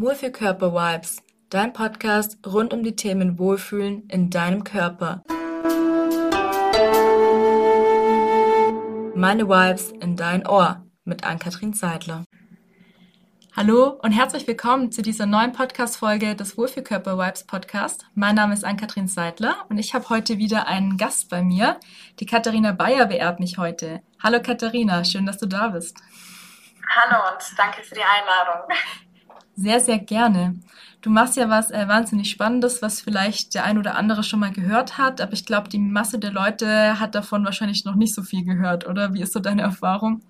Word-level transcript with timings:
Wohlfühlkörper-Vibes, 0.00 1.22
dein 1.50 1.74
Podcast 1.74 2.38
rund 2.46 2.72
um 2.72 2.82
die 2.82 2.96
Themen 2.96 3.38
Wohlfühlen 3.38 4.08
in 4.08 4.30
deinem 4.30 4.64
Körper. 4.64 5.22
Meine 9.14 9.46
Vibes 9.46 9.90
in 9.90 10.16
dein 10.16 10.46
Ohr 10.46 10.86
mit 11.04 11.24
Ann-Kathrin 11.24 11.74
Seidler. 11.74 12.24
Hallo 13.54 13.98
und 14.02 14.12
herzlich 14.12 14.46
willkommen 14.46 14.90
zu 14.90 15.02
dieser 15.02 15.26
neuen 15.26 15.52
Podcast-Folge 15.52 16.34
des 16.34 16.56
Wohlfühlkörper 16.56 17.18
Vibes 17.18 17.44
Podcast. 17.44 18.06
Mein 18.14 18.36
Name 18.36 18.54
ist 18.54 18.64
Ann-Kathrin 18.64 19.06
Seidler 19.06 19.66
und 19.68 19.76
ich 19.76 19.92
habe 19.92 20.08
heute 20.08 20.38
wieder 20.38 20.66
einen 20.66 20.96
Gast 20.96 21.28
bei 21.28 21.42
mir. 21.42 21.78
Die 22.20 22.26
Katharina 22.26 22.72
Bayer 22.72 23.04
beehrt 23.04 23.38
mich 23.38 23.58
heute. 23.58 24.00
Hallo 24.22 24.40
Katharina, 24.40 25.04
schön, 25.04 25.26
dass 25.26 25.36
du 25.36 25.44
da 25.44 25.68
bist. 25.68 25.98
Hallo 26.88 27.34
und 27.34 27.58
danke 27.58 27.82
für 27.82 27.94
die 27.94 28.00
Einladung. 28.00 28.62
Sehr, 29.60 29.78
sehr 29.78 29.98
gerne. 29.98 30.54
Du 31.02 31.10
machst 31.10 31.36
ja 31.36 31.50
was 31.50 31.70
äh, 31.70 31.86
wahnsinnig 31.86 32.30
Spannendes, 32.30 32.80
was 32.80 33.02
vielleicht 33.02 33.54
der 33.54 33.64
ein 33.64 33.76
oder 33.76 33.94
andere 33.94 34.22
schon 34.22 34.40
mal 34.40 34.52
gehört 34.52 34.96
hat, 34.96 35.20
aber 35.20 35.34
ich 35.34 35.44
glaube, 35.44 35.68
die 35.68 35.78
Masse 35.78 36.18
der 36.18 36.30
Leute 36.30 36.98
hat 36.98 37.14
davon 37.14 37.44
wahrscheinlich 37.44 37.84
noch 37.84 37.94
nicht 37.94 38.14
so 38.14 38.22
viel 38.22 38.42
gehört, 38.42 38.86
oder? 38.86 39.12
Wie 39.12 39.20
ist 39.20 39.34
so 39.34 39.40
deine 39.40 39.60
Erfahrung? 39.60 40.22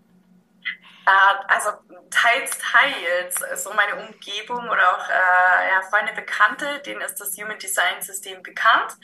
Äh, 1.07 1.45
also 1.47 1.71
teils, 2.11 2.59
teils. 2.59 3.63
So 3.63 3.73
meine 3.75 4.05
Umgebung 4.05 4.69
oder 4.69 4.97
auch 4.97 5.09
äh, 5.09 5.71
ja, 5.71 5.81
Freunde, 5.89 6.13
Bekannte, 6.13 6.67
denen 6.85 7.01
ist 7.01 7.21
das 7.21 7.37
Human 7.37 7.59
Design 7.59 8.01
System 8.01 8.43
bekannt. 8.43 8.97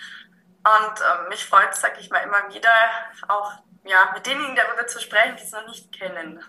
Und 0.65 1.01
äh, 1.01 1.29
mich 1.29 1.45
freut 1.45 1.71
es, 1.71 1.81
sag 1.81 2.01
ich 2.01 2.11
mal, 2.11 2.25
immer 2.25 2.53
wieder 2.53 2.75
auch 3.29 3.53
ja, 3.85 4.11
mit 4.13 4.27
denjenigen 4.27 4.57
darüber 4.57 4.89
zu 4.89 4.99
sprechen, 4.99 5.37
die 5.37 5.45
es 5.45 5.53
noch 5.53 5.69
nicht 5.69 5.93
kennen. 5.93 6.43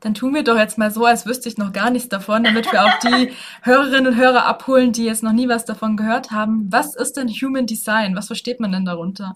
Dann 0.00 0.14
tun 0.14 0.34
wir 0.34 0.44
doch 0.44 0.56
jetzt 0.56 0.78
mal 0.78 0.90
so, 0.90 1.04
als 1.04 1.26
wüsste 1.26 1.48
ich 1.48 1.58
noch 1.58 1.72
gar 1.72 1.90
nichts 1.90 2.08
davon, 2.08 2.44
damit 2.44 2.70
wir 2.70 2.84
auch 2.84 2.98
die 3.00 3.36
Hörerinnen 3.62 4.08
und 4.08 4.16
Hörer 4.16 4.46
abholen, 4.46 4.92
die 4.92 5.04
jetzt 5.04 5.22
noch 5.22 5.32
nie 5.32 5.48
was 5.48 5.64
davon 5.64 5.96
gehört 5.96 6.30
haben. 6.30 6.68
Was 6.70 6.94
ist 6.94 7.16
denn 7.16 7.28
Human 7.28 7.66
Design? 7.66 8.16
Was 8.16 8.28
versteht 8.28 8.60
man 8.60 8.72
denn 8.72 8.84
darunter? 8.84 9.34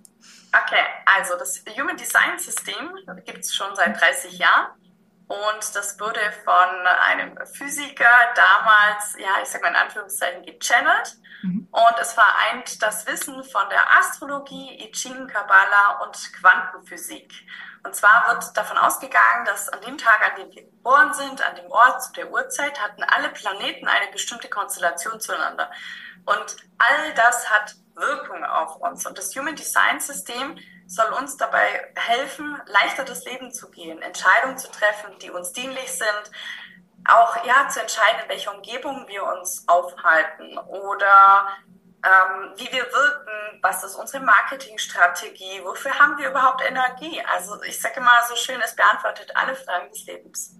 Okay, 0.54 0.84
also 1.16 1.34
das 1.38 1.64
Human 1.78 1.96
Design 1.96 2.38
System 2.38 2.90
gibt 3.24 3.40
es 3.40 3.54
schon 3.54 3.74
seit 3.74 4.00
30 4.00 4.38
Jahren 4.38 4.68
und 5.32 5.74
das 5.74 5.98
wurde 5.98 6.20
von 6.44 6.86
einem 7.08 7.38
Physiker 7.46 8.10
damals, 8.34 9.16
ja, 9.18 9.40
ich 9.42 9.48
sag 9.48 9.62
mal 9.62 9.70
in 9.70 9.76
Anführungszeichen, 9.76 10.44
gechannelt. 10.44 11.16
Mhm. 11.42 11.68
Und 11.70 11.94
es 11.98 12.12
vereint 12.12 12.82
das 12.82 13.06
Wissen 13.06 13.42
von 13.44 13.62
der 13.70 13.98
Astrologie, 13.98 14.78
I 14.78 14.92
Ching, 14.92 15.26
Kabbalah 15.26 16.02
und 16.04 16.32
Quantenphysik. 16.34 17.32
Und 17.84 17.96
zwar 17.96 18.28
wird 18.28 18.56
davon 18.56 18.78
ausgegangen, 18.78 19.44
dass 19.44 19.68
an 19.68 19.80
dem 19.80 19.98
Tag, 19.98 20.20
an 20.22 20.36
dem 20.36 20.54
wir 20.54 20.62
geboren 20.62 21.12
sind, 21.14 21.42
an 21.42 21.56
dem 21.56 21.70
Ort, 21.70 22.02
zu 22.02 22.12
der 22.12 22.30
Uhrzeit, 22.30 22.80
hatten 22.80 23.02
alle 23.02 23.30
Planeten 23.30 23.88
eine 23.88 24.10
bestimmte 24.12 24.48
Konstellation 24.48 25.20
zueinander. 25.20 25.70
Und 26.24 26.56
all 26.78 27.14
das 27.14 27.50
hat 27.50 27.74
Wirkung 27.94 28.44
auf 28.44 28.76
uns. 28.76 29.06
Und 29.06 29.18
das 29.18 29.34
Human 29.36 29.56
Design 29.56 30.00
System 30.00 30.58
soll 30.86 31.12
uns 31.14 31.36
dabei 31.36 31.92
helfen, 31.96 32.60
leichter 32.66 33.04
das 33.04 33.24
Leben 33.24 33.52
zu 33.52 33.70
gehen, 33.70 34.00
Entscheidungen 34.02 34.58
zu 34.58 34.70
treffen, 34.70 35.18
die 35.20 35.30
uns 35.30 35.52
dienlich 35.52 35.92
sind, 35.92 36.30
auch 37.08 37.44
ja 37.44 37.68
zu 37.68 37.80
entscheiden, 37.80 38.22
in 38.22 38.28
welcher 38.28 38.54
Umgebung 38.54 39.06
wir 39.08 39.24
uns 39.24 39.66
aufhalten 39.66 40.56
oder 40.58 41.48
ähm, 42.04 42.52
wie 42.56 42.70
wir 42.72 42.84
wirken, 42.92 43.21
was 43.60 43.84
ist 43.84 43.96
unsere 43.96 44.24
Marketingstrategie, 44.24 45.62
wofür 45.64 45.98
haben 45.98 46.16
wir 46.18 46.30
überhaupt 46.30 46.62
Energie. 46.66 47.20
Also 47.32 47.62
ich 47.62 47.80
sage 47.80 47.96
immer 47.98 48.20
so 48.28 48.36
schön, 48.36 48.60
es 48.64 48.74
beantwortet 48.74 49.30
alle 49.34 49.54
Fragen 49.54 49.90
des 49.90 50.06
Lebens. 50.06 50.56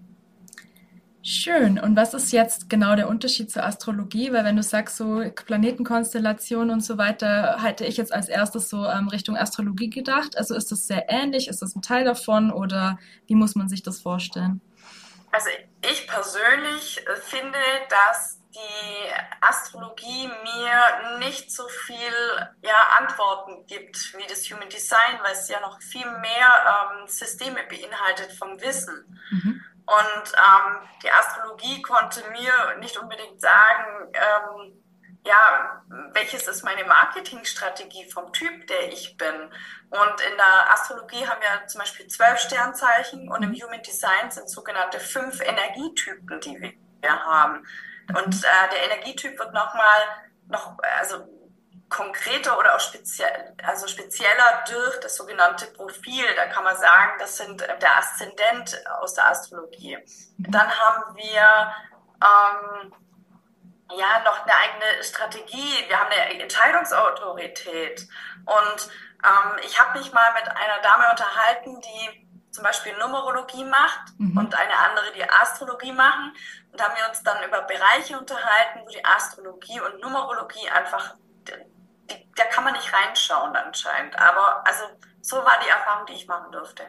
Schön. 1.25 1.79
Und 1.79 1.95
was 1.95 2.15
ist 2.15 2.33
jetzt 2.33 2.69
genau 2.69 2.97
der 2.97 3.09
Unterschied 3.09 3.49
zur 3.49 3.63
Astrologie? 3.63 4.33
Weil 4.33 4.45
wenn 4.45 4.57
du 4.57 4.63
sagst, 4.65 4.97
so 4.97 5.23
Planetenkonstellationen 5.47 6.71
und 6.71 6.81
so 6.81 6.99
weiter, 6.99 7.63
hätte 7.63 7.85
ich 7.85 7.97
jetzt 7.97 8.13
als 8.13 8.29
erstes 8.29 8.69
so 8.69 8.87
ähm, 8.87 9.07
Richtung 9.07 9.37
Astrologie 9.37 9.89
gedacht. 9.89 10.37
Also 10.37 10.57
ist 10.57 10.73
das 10.73 10.89
sehr 10.89 11.09
ähnlich? 11.09 11.47
Ist 11.47 11.63
das 11.63 11.77
ein 11.77 11.83
Teil 11.83 12.05
davon 12.05 12.51
oder 12.51 12.99
wie 13.29 13.37
muss 13.37 13.55
man 13.55 13.69
sich 13.69 13.85
das 13.85 14.01
vorstellen? 14.01 14.61
Also 15.31 15.49
ich 15.89 16.09
persönlich 16.09 17.07
äh, 17.07 17.17
finde, 17.17 17.59
dass 17.89 18.42
die 18.55 19.13
Astrologie 19.41 20.29
mir 20.29 21.19
nicht 21.19 21.51
so 21.51 21.67
viel 21.69 22.13
ja, 22.63 22.99
Antworten 22.99 23.67
gibt 23.67 23.97
wie 24.17 24.27
das 24.27 24.51
Human 24.51 24.69
Design, 24.69 25.19
weil 25.23 25.33
es 25.33 25.49
ja 25.49 25.61
noch 25.61 25.81
viel 25.81 26.11
mehr 26.19 26.93
ähm, 27.01 27.09
Systeme 27.09 27.61
beinhaltet 27.69 28.33
vom 28.33 28.61
Wissen. 28.61 29.21
Mhm. 29.31 29.65
Und 29.85 30.33
ähm, 30.37 30.89
die 31.03 31.11
Astrologie 31.11 31.83
konnte 31.83 32.23
mir 32.31 32.77
nicht 32.79 32.97
unbedingt 32.97 33.41
sagen, 33.41 34.13
ähm, 34.13 34.83
ja, 35.25 35.83
welches 36.13 36.49
ist 36.49 36.65
meine 36.65 36.85
Marketingstrategie 36.85 38.11
vom 38.11 38.33
Typ, 38.33 38.67
der 38.67 38.93
ich 38.93 39.17
bin. 39.17 39.35
Und 39.91 40.21
in 40.21 40.37
der 40.37 40.73
Astrologie 40.73 41.27
haben 41.27 41.41
wir 41.41 41.67
zum 41.69 41.81
Beispiel 41.81 42.07
zwölf 42.09 42.39
Sternzeichen 42.39 43.29
und 43.29 43.43
im 43.43 43.53
Human 43.53 43.83
Design 43.83 44.31
sind 44.31 44.51
sogenannte 44.51 44.99
fünf 44.99 45.41
Energietypen, 45.41 46.41
die 46.41 46.79
wir 47.01 47.25
haben. 47.25 47.65
Und 48.09 48.45
äh, 48.45 48.69
der 48.73 48.85
Energietyp 48.85 49.39
wird 49.39 49.53
nochmal 49.53 50.01
noch, 50.49 50.77
also 50.99 51.27
konkreter 51.89 52.59
oder 52.59 52.75
auch 52.75 52.81
speziell, 52.81 53.55
also 53.63 53.87
spezieller 53.87 54.65
durch 54.69 55.01
das 55.01 55.17
sogenannte 55.17 55.67
Profil. 55.67 56.25
Da 56.37 56.47
kann 56.47 56.65
man 56.65 56.77
sagen, 56.77 57.13
das 57.19 57.37
sind 57.37 57.63
äh, 57.63 57.79
der 57.79 57.99
Aszendent 57.99 58.83
aus 59.01 59.15
der 59.15 59.29
Astrologie. 59.29 59.99
Dann 60.39 60.69
haben 60.69 61.17
wir 61.17 61.75
ähm, 62.23 62.95
ja 63.97 64.23
noch 64.25 64.43
eine 64.43 64.55
eigene 64.55 65.05
Strategie. 65.05 65.85
Wir 65.87 66.01
haben 66.01 66.11
eine 66.11 66.43
Entscheidungsautorität. 66.43 68.09
Und 68.47 68.89
ähm, 69.25 69.59
ich 69.65 69.79
habe 69.79 69.99
mich 69.99 70.13
mal 70.13 70.33
mit 70.33 70.49
einer 70.49 70.81
Dame 70.83 71.11
unterhalten, 71.11 71.81
die 71.81 72.29
zum 72.51 72.65
Beispiel 72.65 72.97
Numerologie 72.99 73.65
macht 73.65 74.19
mhm. 74.19 74.37
und 74.37 74.55
eine 74.55 74.77
andere, 74.79 75.13
die 75.15 75.29
Astrologie 75.29 75.93
machen. 75.93 76.35
Und 76.73 76.83
haben 76.83 76.97
wir 76.97 77.09
uns 77.09 77.23
dann 77.23 77.43
über 77.45 77.63
Bereiche 77.63 78.19
unterhalten, 78.19 78.81
wo 78.83 78.89
die 78.89 79.05
Astrologie 79.05 79.81
und 79.81 80.01
Numerologie 80.01 80.71
einfach 80.71 81.15
da 82.35 82.45
kann 82.45 82.65
man 82.65 82.73
nicht 82.75 82.93
reinschauen 82.93 83.55
anscheinend. 83.55 84.19
Aber 84.19 84.67
also 84.67 84.85
so 85.21 85.37
war 85.37 85.59
die 85.65 85.69
Erfahrung, 85.69 86.07
die 86.07 86.15
ich 86.15 86.27
machen 86.27 86.51
durfte. 86.53 86.85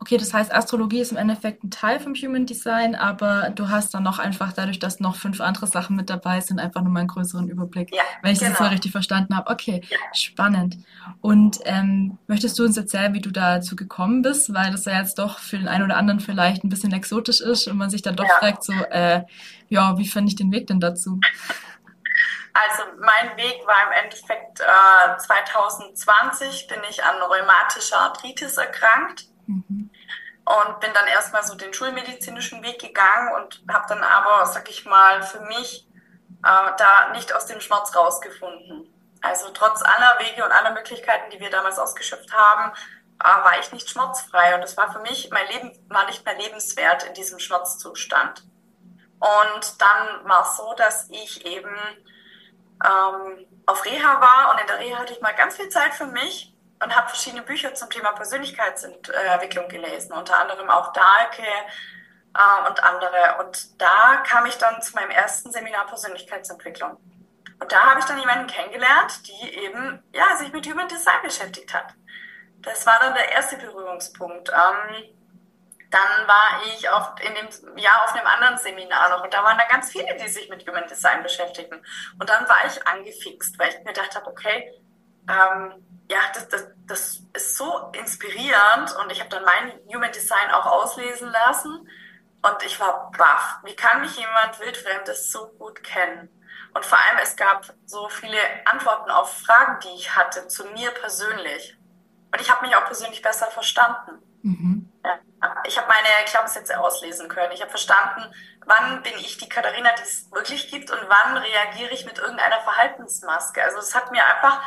Okay, 0.00 0.18
das 0.18 0.34
heißt, 0.34 0.52
Astrologie 0.52 1.00
ist 1.00 1.12
im 1.12 1.16
Endeffekt 1.16 1.64
ein 1.64 1.70
Teil 1.70 1.98
vom 1.98 2.14
Human 2.14 2.44
Design, 2.44 2.94
aber 2.94 3.50
du 3.50 3.70
hast 3.70 3.94
dann 3.94 4.02
noch 4.02 4.18
einfach 4.18 4.52
dadurch, 4.52 4.78
dass 4.78 5.00
noch 5.00 5.16
fünf 5.16 5.40
andere 5.40 5.66
Sachen 5.66 5.96
mit 5.96 6.10
dabei 6.10 6.40
sind, 6.40 6.58
einfach 6.58 6.82
nur 6.82 6.92
mal 6.92 7.00
einen 7.00 7.08
größeren 7.08 7.48
Überblick, 7.48 7.94
ja, 7.94 8.02
wenn 8.20 8.32
ich 8.32 8.40
genau. 8.40 8.50
das 8.50 8.58
so 8.58 8.64
richtig 8.64 8.92
verstanden 8.92 9.34
habe. 9.34 9.50
Okay, 9.50 9.82
ja. 9.88 9.96
spannend. 10.12 10.76
Und 11.22 11.58
ähm, 11.64 12.18
möchtest 12.26 12.58
du 12.58 12.64
uns 12.64 12.76
erzählen, 12.76 13.14
wie 13.14 13.20
du 13.20 13.30
dazu 13.30 13.76
gekommen 13.76 14.20
bist, 14.20 14.52
weil 14.52 14.72
das 14.72 14.84
ja 14.84 14.98
jetzt 14.98 15.18
doch 15.18 15.38
für 15.38 15.56
den 15.56 15.68
einen 15.68 15.84
oder 15.84 15.96
anderen 15.96 16.20
vielleicht 16.20 16.64
ein 16.64 16.68
bisschen 16.68 16.92
exotisch 16.92 17.40
ist 17.40 17.66
und 17.66 17.78
man 17.78 17.88
sich 17.88 18.02
dann 18.02 18.16
doch 18.16 18.28
ja. 18.28 18.36
fragt, 18.38 18.64
so, 18.64 18.72
äh, 18.72 19.22
ja, 19.68 19.96
wie 19.96 20.06
finde 20.06 20.28
ich 20.28 20.36
den 20.36 20.52
Weg 20.52 20.66
denn 20.66 20.80
dazu? 20.80 21.18
Also 22.52 22.82
mein 22.98 23.36
Weg 23.36 23.66
war 23.66 23.86
im 23.86 24.04
Endeffekt 24.04 24.60
äh, 24.60 25.18
2020 25.18 26.68
bin 26.68 26.78
ich 26.90 27.02
an 27.02 27.16
rheumatischer 27.22 27.98
Arthritis 27.98 28.58
erkrankt 28.58 29.28
mhm. 29.46 29.90
und 30.44 30.80
bin 30.80 30.90
dann 30.92 31.06
erstmal 31.06 31.42
so 31.44 31.54
den 31.54 31.72
schulmedizinischen 31.72 32.62
Weg 32.62 32.80
gegangen 32.80 33.32
und 33.36 33.62
habe 33.72 33.86
dann 33.88 34.02
aber, 34.02 34.46
sag 34.46 34.68
ich 34.68 34.84
mal, 34.84 35.22
für 35.22 35.40
mich 35.40 35.86
äh, 36.44 36.70
da 36.76 37.10
nicht 37.12 37.32
aus 37.32 37.46
dem 37.46 37.60
Schmerz 37.60 37.94
rausgefunden. 37.94 38.90
Also 39.22 39.48
trotz 39.54 39.82
aller 39.82 40.18
Wege 40.18 40.44
und 40.44 40.52
aller 40.52 40.72
Möglichkeiten, 40.72 41.30
die 41.30 41.40
wir 41.40 41.50
damals 41.50 41.78
ausgeschöpft 41.78 42.32
haben, 42.32 42.72
äh, 43.20 43.24
war 43.24 43.58
ich 43.58 43.72
nicht 43.72 43.88
schmerzfrei 43.88 44.54
und 44.54 44.62
es 44.62 44.76
war 44.76 44.92
für 44.92 45.00
mich, 45.00 45.30
mein 45.30 45.46
Leben 45.48 45.72
war 45.88 46.04
nicht 46.06 46.24
mehr 46.24 46.36
lebenswert 46.36 47.04
in 47.04 47.14
diesem 47.14 47.38
Schmerzzustand. 47.38 48.44
Und 49.18 49.80
dann 49.80 50.28
war 50.28 50.42
es 50.42 50.56
so, 50.56 50.74
dass 50.74 51.08
ich 51.08 51.46
eben 51.46 51.74
ähm, 52.84 53.46
auf 53.64 53.84
Reha 53.84 54.20
war 54.20 54.52
und 54.52 54.60
in 54.60 54.66
der 54.66 54.78
Reha 54.78 54.98
hatte 54.98 55.14
ich 55.14 55.22
mal 55.22 55.34
ganz 55.34 55.56
viel 55.56 55.70
Zeit 55.70 55.94
für 55.94 56.06
mich 56.06 56.53
und 56.82 56.94
habe 56.94 57.08
verschiedene 57.08 57.42
Bücher 57.42 57.74
zum 57.74 57.90
Thema 57.90 58.12
Persönlichkeitsentwicklung 58.12 59.68
gelesen, 59.68 60.12
unter 60.12 60.38
anderem 60.38 60.68
auch 60.70 60.92
Dahlke 60.92 61.42
äh, 61.42 62.68
und 62.68 62.82
andere. 62.82 63.44
Und 63.44 63.80
da 63.80 64.22
kam 64.26 64.46
ich 64.46 64.58
dann 64.58 64.82
zu 64.82 64.94
meinem 64.94 65.10
ersten 65.10 65.50
Seminar 65.50 65.86
Persönlichkeitsentwicklung. 65.86 66.98
Und 67.60 67.72
da 67.72 67.90
habe 67.90 68.00
ich 68.00 68.06
dann 68.06 68.18
jemanden 68.18 68.46
kennengelernt, 68.46 69.26
die 69.26 69.54
eben 69.54 70.02
ja, 70.12 70.36
sich 70.36 70.52
mit 70.52 70.66
Human 70.66 70.88
Design 70.88 71.22
beschäftigt 71.22 71.72
hat. 71.72 71.94
Das 72.58 72.86
war 72.86 72.98
dann 72.98 73.14
der 73.14 73.30
erste 73.32 73.56
Berührungspunkt. 73.56 74.50
Ähm, 74.50 75.14
dann 75.90 76.26
war 76.26 76.60
ich 76.66 76.88
auf, 76.88 77.12
in 77.20 77.34
dem 77.34 77.78
Jahr 77.78 78.02
auf 78.02 78.14
einem 78.14 78.26
anderen 78.26 78.58
Seminar 78.58 79.10
noch 79.10 79.22
und 79.22 79.32
da 79.32 79.44
waren 79.44 79.56
da 79.56 79.64
ganz 79.66 79.92
viele, 79.92 80.16
die 80.16 80.28
sich 80.28 80.48
mit 80.48 80.66
Human 80.68 80.88
Design 80.88 81.22
beschäftigen. 81.22 81.84
Und 82.18 82.28
dann 82.28 82.48
war 82.48 82.64
ich 82.66 82.84
angefixt, 82.84 83.56
weil 83.60 83.68
ich 83.68 83.78
mir 83.78 83.92
gedacht 83.92 84.16
habe, 84.16 84.26
okay, 84.26 84.72
ähm, 85.30 85.93
ja, 86.10 86.18
das, 86.34 86.48
das, 86.48 86.66
das 86.86 87.18
ist 87.32 87.56
so 87.56 87.90
inspirierend 87.92 88.94
und 88.96 89.10
ich 89.10 89.20
habe 89.20 89.30
dann 89.30 89.44
mein 89.44 89.72
Human 89.92 90.12
Design 90.12 90.50
auch 90.52 90.66
auslesen 90.66 91.30
lassen 91.30 91.88
Und 92.44 92.62
ich 92.62 92.78
war 92.78 93.10
baff. 93.16 93.58
Wie 93.64 93.74
kann 93.74 94.02
mich 94.02 94.18
jemand 94.18 94.60
Wildfremdes 94.60 95.32
so 95.32 95.46
gut 95.58 95.82
kennen? 95.82 96.28
Und 96.74 96.84
vor 96.84 96.98
allem, 96.98 97.18
es 97.22 97.36
gab 97.36 97.64
so 97.86 98.08
viele 98.10 98.38
Antworten 98.66 99.10
auf 99.10 99.40
Fragen, 99.40 99.80
die 99.80 99.94
ich 99.94 100.14
hatte, 100.14 100.46
zu 100.48 100.66
mir 100.66 100.90
persönlich. 100.90 101.74
Und 102.32 102.40
ich 102.40 102.50
habe 102.50 102.66
mich 102.66 102.76
auch 102.76 102.84
persönlich 102.84 103.22
besser 103.22 103.46
verstanden. 103.46 104.20
Mhm. 104.42 104.92
Ja. 105.04 105.18
Ich 105.66 105.78
habe 105.78 105.88
meine 105.88 106.08
Glaubenssätze 106.30 106.78
auslesen 106.78 107.28
können. 107.28 107.52
Ich 107.52 107.62
habe 107.62 107.70
verstanden, 107.70 108.30
wann 108.66 109.02
bin 109.02 109.14
ich 109.16 109.38
die 109.38 109.48
Katharina, 109.48 109.92
die 109.94 110.02
es 110.02 110.30
wirklich 110.30 110.70
gibt 110.70 110.90
und 110.90 111.00
wann 111.08 111.38
reagiere 111.38 111.92
ich 111.92 112.04
mit 112.04 112.18
irgendeiner 112.18 112.60
Verhaltensmaske. 112.60 113.62
Also 113.62 113.78
es 113.78 113.94
hat 113.94 114.10
mir 114.10 114.22
einfach 114.26 114.60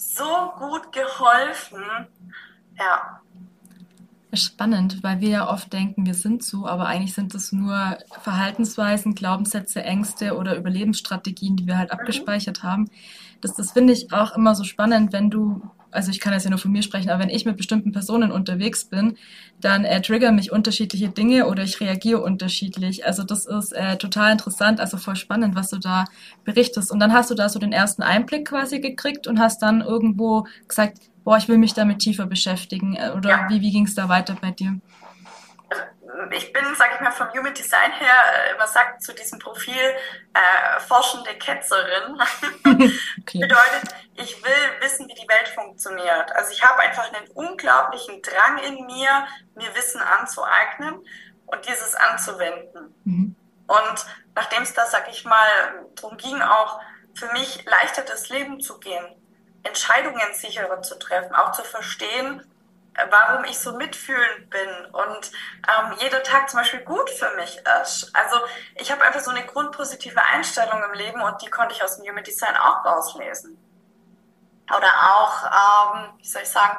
so 0.00 0.52
gut 0.58 0.92
geholfen. 0.92 1.82
Ja. 2.78 3.20
Spannend, 4.32 5.02
weil 5.02 5.20
wir 5.20 5.28
ja 5.28 5.50
oft 5.50 5.72
denken, 5.72 6.06
wir 6.06 6.14
sind 6.14 6.42
so, 6.42 6.66
aber 6.66 6.86
eigentlich 6.86 7.14
sind 7.14 7.34
es 7.34 7.52
nur 7.52 7.98
Verhaltensweisen, 8.22 9.14
Glaubenssätze, 9.14 9.82
Ängste 9.82 10.36
oder 10.36 10.56
Überlebensstrategien, 10.56 11.56
die 11.56 11.66
wir 11.66 11.76
halt 11.76 11.92
mhm. 11.92 11.98
abgespeichert 11.98 12.62
haben. 12.62 12.88
Das, 13.40 13.54
das 13.54 13.72
finde 13.72 13.92
ich 13.92 14.12
auch 14.12 14.36
immer 14.36 14.54
so 14.54 14.64
spannend, 14.64 15.12
wenn 15.12 15.30
du 15.30 15.62
also 15.90 16.10
ich 16.10 16.20
kann 16.20 16.32
jetzt 16.32 16.44
ja 16.44 16.50
nur 16.50 16.58
von 16.58 16.72
mir 16.72 16.82
sprechen, 16.82 17.10
aber 17.10 17.22
wenn 17.22 17.30
ich 17.30 17.44
mit 17.44 17.56
bestimmten 17.56 17.92
Personen 17.92 18.30
unterwegs 18.30 18.84
bin, 18.84 19.16
dann 19.60 19.84
äh, 19.84 20.00
triggern 20.00 20.34
mich 20.34 20.52
unterschiedliche 20.52 21.08
Dinge 21.08 21.46
oder 21.46 21.62
ich 21.62 21.80
reagiere 21.80 22.22
unterschiedlich. 22.22 23.06
Also 23.06 23.24
das 23.24 23.46
ist 23.46 23.72
äh, 23.72 23.96
total 23.96 24.32
interessant, 24.32 24.80
also 24.80 24.96
voll 24.96 25.16
spannend, 25.16 25.54
was 25.54 25.70
du 25.70 25.78
da 25.78 26.04
berichtest. 26.44 26.90
Und 26.90 27.00
dann 27.00 27.12
hast 27.12 27.30
du 27.30 27.34
da 27.34 27.48
so 27.48 27.58
den 27.58 27.72
ersten 27.72 28.02
Einblick 28.02 28.48
quasi 28.48 28.80
gekriegt 28.80 29.26
und 29.26 29.38
hast 29.38 29.62
dann 29.62 29.80
irgendwo 29.80 30.46
gesagt, 30.66 30.98
boah, 31.24 31.36
ich 31.36 31.48
will 31.48 31.58
mich 31.58 31.74
damit 31.74 31.98
tiefer 31.98 32.26
beschäftigen. 32.26 32.96
Äh, 32.96 33.12
oder 33.16 33.30
ja. 33.30 33.46
wie, 33.50 33.60
wie 33.60 33.70
ging 33.70 33.86
es 33.86 33.94
da 33.94 34.08
weiter 34.08 34.36
bei 34.40 34.50
dir? 34.50 34.80
Ich 36.30 36.52
bin, 36.52 36.74
sage 36.74 36.94
ich 36.94 37.00
mal, 37.00 37.12
vom 37.12 37.28
Human 37.32 37.54
Design 37.54 37.92
her, 37.92 38.14
äh, 38.50 38.58
man 38.58 38.68
sagt 38.68 39.02
zu 39.02 39.12
diesem 39.12 39.38
Profil 39.38 39.74
äh, 39.74 40.80
forschende 40.80 41.34
Ketzerin. 41.34 42.20
okay. 43.20 43.38
Bedeutet, 43.38 43.94
ich 44.14 44.42
will 44.42 44.80
wissen, 44.80 45.08
wie 45.08 45.14
die 45.14 45.28
Welt 45.28 45.48
funktioniert. 45.48 46.32
Also 46.32 46.52
ich 46.52 46.64
habe 46.64 46.80
einfach 46.80 47.12
einen 47.12 47.28
unglaublichen 47.32 48.22
Drang 48.22 48.58
in 48.58 48.86
mir, 48.86 49.26
mir 49.54 49.74
Wissen 49.74 50.00
anzueignen 50.00 51.04
und 51.46 51.68
dieses 51.68 51.94
anzuwenden. 51.94 52.94
Mhm. 53.04 53.36
Und 53.66 54.06
nachdem 54.34 54.62
es 54.62 54.74
da, 54.74 54.86
sag 54.86 55.08
ich 55.08 55.24
mal, 55.24 55.84
darum 55.94 56.16
ging, 56.16 56.40
auch 56.42 56.80
für 57.14 57.30
mich 57.32 57.64
leichter 57.64 58.02
das 58.02 58.28
Leben 58.28 58.60
zu 58.60 58.78
gehen, 58.78 59.04
Entscheidungen 59.62 60.34
sicherer 60.34 60.82
zu 60.82 60.98
treffen, 60.98 61.34
auch 61.34 61.52
zu 61.52 61.62
verstehen, 61.62 62.49
warum 63.08 63.44
ich 63.44 63.58
so 63.58 63.76
mitfühlend 63.76 64.50
bin 64.50 64.84
und 64.92 65.32
ähm, 65.68 65.96
jeder 66.00 66.22
Tag 66.22 66.50
zum 66.50 66.60
Beispiel 66.60 66.80
gut 66.80 67.08
für 67.10 67.30
mich 67.36 67.60
ist. 67.82 68.10
Also 68.14 68.36
ich 68.74 68.90
habe 68.90 69.02
einfach 69.02 69.20
so 69.20 69.30
eine 69.30 69.44
grundpositive 69.46 70.22
Einstellung 70.22 70.82
im 70.82 70.94
Leben 70.94 71.20
und 71.22 71.40
die 71.42 71.50
konnte 71.50 71.74
ich 71.74 71.82
aus 71.82 71.96
dem 71.96 72.08
Human 72.08 72.24
Design 72.24 72.56
auch 72.56 72.84
rauslesen. 72.84 73.58
Oder 74.68 74.88
auch, 74.88 75.96
ähm, 75.96 76.12
wie 76.18 76.28
soll 76.28 76.42
ich 76.42 76.48
sagen, 76.48 76.78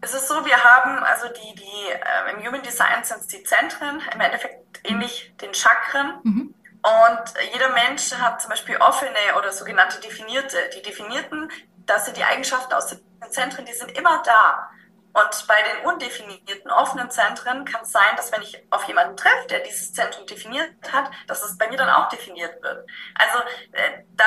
es 0.00 0.12
ist 0.12 0.28
so, 0.28 0.44
wir 0.44 0.62
haben 0.62 0.98
also 1.02 1.28
die, 1.28 1.54
die 1.54 1.88
äh, 1.90 2.32
im 2.32 2.46
Human 2.46 2.62
Design 2.62 3.02
sind 3.04 3.20
es 3.20 3.26
die 3.26 3.42
Zentren, 3.42 4.02
im 4.12 4.20
Endeffekt 4.20 4.80
ähnlich 4.84 5.34
den 5.40 5.52
Chakren. 5.54 6.20
Mhm. 6.22 6.54
Und 6.82 7.34
jeder 7.52 7.70
Mensch 7.70 8.12
hat 8.12 8.42
zum 8.42 8.50
Beispiel 8.50 8.76
offene 8.76 9.34
oder 9.38 9.50
sogenannte 9.52 10.00
definierte. 10.00 10.58
Die 10.76 10.82
definierten, 10.82 11.50
das 11.86 12.04
sind 12.04 12.18
die 12.18 12.24
Eigenschaften 12.24 12.74
aus 12.74 12.88
den 12.88 13.00
Zentren, 13.30 13.64
die 13.64 13.72
sind 13.72 13.92
immer 13.92 14.22
da. 14.22 14.70
Und 15.14 15.46
bei 15.46 15.62
den 15.62 15.86
undefinierten 15.86 16.72
offenen 16.72 17.08
Zentren 17.08 17.64
kann 17.64 17.82
es 17.82 17.92
sein, 17.92 18.16
dass 18.16 18.32
wenn 18.32 18.42
ich 18.42 18.60
auf 18.70 18.82
jemanden 18.88 19.16
treffe, 19.16 19.46
der 19.48 19.60
dieses 19.60 19.92
Zentrum 19.92 20.26
definiert 20.26 20.72
hat, 20.92 21.08
dass 21.28 21.44
es 21.44 21.56
bei 21.56 21.68
mir 21.68 21.76
dann 21.76 21.88
auch 21.88 22.08
definiert 22.08 22.60
wird. 22.60 22.84
Also 23.14 23.38
äh, 23.72 24.02
da 24.16 24.26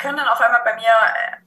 können 0.00 0.18
dann 0.18 0.28
auf 0.28 0.40
einmal 0.40 0.62
bei 0.62 0.76
mir 0.76 0.92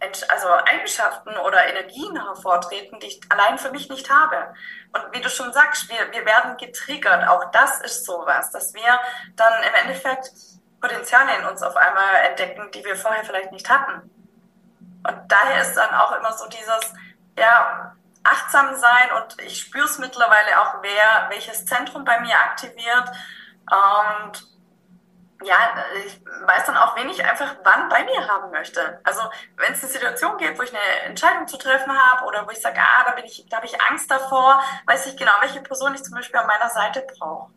äh, 0.02 0.12
also 0.28 0.50
Eigenschaften 0.50 1.38
oder 1.38 1.66
Energien 1.66 2.22
hervortreten, 2.22 3.00
die 3.00 3.08
ich 3.08 3.22
allein 3.30 3.58
für 3.58 3.72
mich 3.72 3.90
nicht 3.90 4.12
habe. 4.12 4.54
Und 4.92 5.14
wie 5.14 5.22
du 5.22 5.30
schon 5.30 5.54
sagst, 5.54 5.90
wir, 5.90 6.12
wir 6.12 6.26
werden 6.26 6.58
getriggert. 6.58 7.26
Auch 7.30 7.52
das 7.52 7.80
ist 7.82 8.04
sowas, 8.04 8.52
dass 8.52 8.74
wir 8.74 9.00
dann 9.38 9.64
im 9.64 9.74
Endeffekt 9.76 10.30
Potenziale 10.82 11.38
in 11.38 11.46
uns 11.46 11.64
auf 11.64 11.78
einmal 11.78 12.16
entdecken, 12.30 12.70
die 12.74 12.84
wir 12.84 12.98
vorher 12.98 13.24
vielleicht 13.24 13.54
nicht 13.54 13.70
hatten. 13.70 14.10
Und 15.08 15.22
daher 15.30 15.62
ist 15.62 15.76
dann 15.76 15.96
auch 15.96 16.12
immer 16.18 16.34
so 16.34 16.50
dieses, 16.50 16.94
ja, 17.38 17.96
achtsam 18.24 18.76
sein 18.76 19.12
und 19.18 19.42
ich 19.42 19.60
spüre 19.60 19.86
es 19.86 20.00
mittlerweile 20.00 20.62
auch, 20.62 20.82
wer 20.82 21.30
welches 21.30 21.66
Zentrum 21.66 22.06
bei 22.06 22.20
mir 22.22 22.36
aktiviert. 22.36 23.10
Und 23.70 24.54
ja, 25.46 25.56
ich 26.06 26.22
weiß 26.48 26.66
dann 26.66 26.78
auch, 26.78 26.96
wen 26.96 27.10
ich 27.10 27.24
einfach 27.24 27.56
wann 27.64 27.90
bei 27.90 28.04
mir 28.06 28.28
haben 28.28 28.52
möchte. 28.52 29.00
Also 29.04 29.22
wenn 29.58 29.74
es 29.74 29.84
eine 29.84 29.92
Situation 29.92 30.38
gibt, 30.38 30.58
wo 30.58 30.64
ich 30.64 30.70
eine 30.70 31.10
Entscheidung 31.10 31.48
zu 31.48 31.58
treffen 31.58 31.92
habe 31.92 32.26
oder 32.26 32.46
wo 32.46 32.52
ich 32.52 32.62
sage, 32.62 32.80
ah, 32.80 33.04
da 33.06 33.12
bin 33.12 33.26
ich, 33.26 33.46
da 33.50 33.58
habe 33.58 33.66
ich 33.66 33.82
Angst 33.82 34.10
davor, 34.10 34.62
weiß 34.86 35.08
ich 35.08 35.18
genau, 35.18 35.34
welche 35.42 35.62
Person 35.62 35.94
ich 35.94 36.04
zum 36.04 36.16
Beispiel 36.16 36.40
an 36.40 36.48
meiner 36.48 36.70
Seite 36.70 37.06
brauche. 37.18 37.52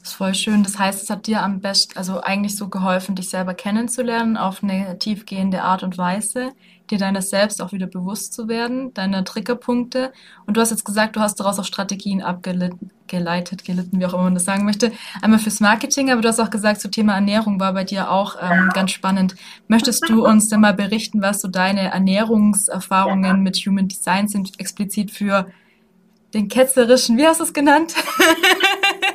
Das 0.00 0.10
ist 0.10 0.16
voll 0.16 0.34
schön. 0.34 0.62
Das 0.62 0.78
heißt, 0.78 1.02
es 1.02 1.10
hat 1.10 1.26
dir 1.26 1.42
am 1.42 1.60
besten, 1.60 1.96
also 1.98 2.22
eigentlich 2.22 2.56
so 2.56 2.68
geholfen, 2.68 3.14
dich 3.14 3.30
selber 3.30 3.54
kennenzulernen 3.54 4.36
auf 4.36 4.62
eine 4.62 4.98
tiefgehende 4.98 5.62
Art 5.62 5.82
und 5.82 5.98
Weise, 5.98 6.52
dir 6.90 6.98
deines 6.98 7.30
Selbst 7.30 7.62
auch 7.62 7.72
wieder 7.72 7.86
bewusst 7.86 8.32
zu 8.32 8.48
werden, 8.48 8.92
deine 8.94 9.24
Triggerpunkte. 9.24 10.12
Und 10.46 10.56
du 10.56 10.60
hast 10.60 10.70
jetzt 10.70 10.84
gesagt, 10.84 11.16
du 11.16 11.20
hast 11.20 11.40
daraus 11.40 11.58
auch 11.58 11.64
Strategien 11.64 12.22
abgeleitet, 12.22 13.64
gelitten, 13.64 14.00
wie 14.00 14.06
auch 14.06 14.14
immer 14.14 14.24
man 14.24 14.34
das 14.34 14.44
sagen 14.44 14.64
möchte. 14.64 14.92
Einmal 15.22 15.38
fürs 15.38 15.60
Marketing, 15.60 16.10
aber 16.10 16.20
du 16.20 16.28
hast 16.28 16.40
auch 16.40 16.50
gesagt, 16.50 16.80
so 16.80 16.88
Thema 16.88 17.14
Ernährung 17.14 17.60
war 17.60 17.72
bei 17.72 17.84
dir 17.84 18.10
auch 18.10 18.36
ähm, 18.40 18.70
ganz 18.74 18.90
spannend. 18.90 19.36
Möchtest 19.68 20.08
du 20.08 20.26
uns 20.26 20.48
denn 20.48 20.60
mal 20.60 20.74
berichten, 20.74 21.22
was 21.22 21.40
so 21.40 21.48
deine 21.48 21.92
Ernährungserfahrungen 21.92 23.42
mit 23.42 23.56
Human 23.58 23.88
Design 23.88 24.28
sind, 24.28 24.58
explizit 24.58 25.10
für 25.10 25.46
den 26.34 26.48
ketzerischen, 26.48 27.16
wie 27.16 27.26
hast 27.26 27.40
du 27.40 27.44
es 27.44 27.52
genannt? 27.52 27.94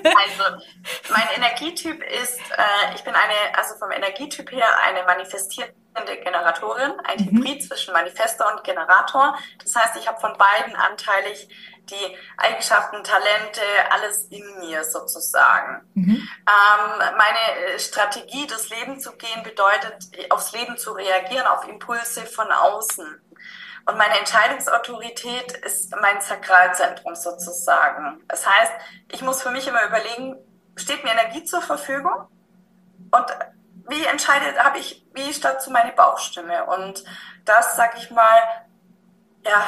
also, 0.04 0.64
mein 1.12 1.28
Energietyp 1.36 2.02
ist, 2.22 2.40
äh, 2.40 2.96
ich 2.96 3.04
bin 3.04 3.14
eine, 3.14 3.58
also 3.58 3.76
vom 3.78 3.92
Energietyp 3.92 4.52
her 4.52 4.66
eine 4.88 5.06
manifestierende 5.94 6.24
Generatorin, 6.24 6.94
ein 7.04 7.20
mhm. 7.20 7.38
Hybrid 7.38 7.64
zwischen 7.64 7.94
Manifester 7.94 8.52
und 8.54 8.64
Generator. 8.64 9.38
Das 9.62 9.76
heißt, 9.76 9.96
ich 9.98 10.08
habe 10.08 10.20
von 10.20 10.38
beiden 10.38 10.76
anteilig 10.76 11.48
die 11.90 12.18
Eigenschaften, 12.38 13.04
Talente, 13.04 13.62
alles 13.90 14.26
in 14.30 14.60
mir 14.60 14.84
sozusagen. 14.86 15.86
Mhm. 15.96 16.16
Ähm, 16.16 17.16
meine 17.18 17.80
Strategie, 17.80 18.48
das 18.48 18.70
Leben 18.70 19.00
zu 19.00 19.12
gehen, 19.18 19.44
bedeutet, 19.44 20.10
aufs 20.30 20.54
Leben 20.54 20.78
zu 20.78 20.94
reagieren, 20.94 21.46
auf 21.48 21.68
Impulse 21.68 22.22
von 22.26 22.50
außen. 22.52 23.06
Und 23.86 23.98
meine 23.98 24.18
Entscheidungsautorität 24.18 25.52
ist 25.58 25.94
mein 26.02 26.22
Sakralzentrum 26.22 27.16
sozusagen. 27.16 28.24
Das 28.30 28.48
heißt, 28.48 28.72
ich 29.12 29.22
muss 29.22 29.42
für 29.42 29.52
mich 29.52 29.68
immer 29.68 29.86
überlegen, 29.86 30.38
steht 30.78 31.04
mir 31.04 31.12
Energie 31.12 31.44
zur 31.44 31.62
Verfügung? 31.62 32.30
Und 33.12 33.26
wie 33.88 34.06
entscheidet, 34.06 34.58
habe 34.64 34.80
ich, 34.80 35.06
wie 35.14 35.34
statt 35.34 35.62
zu 35.62 35.72
meine 35.72 35.92
Bauchstimme? 35.92 36.66
Und 36.66 37.04
das, 37.46 37.76
sag 37.76 37.98
ich 37.98 38.12
mal, 38.12 38.38
ja, 39.46 39.68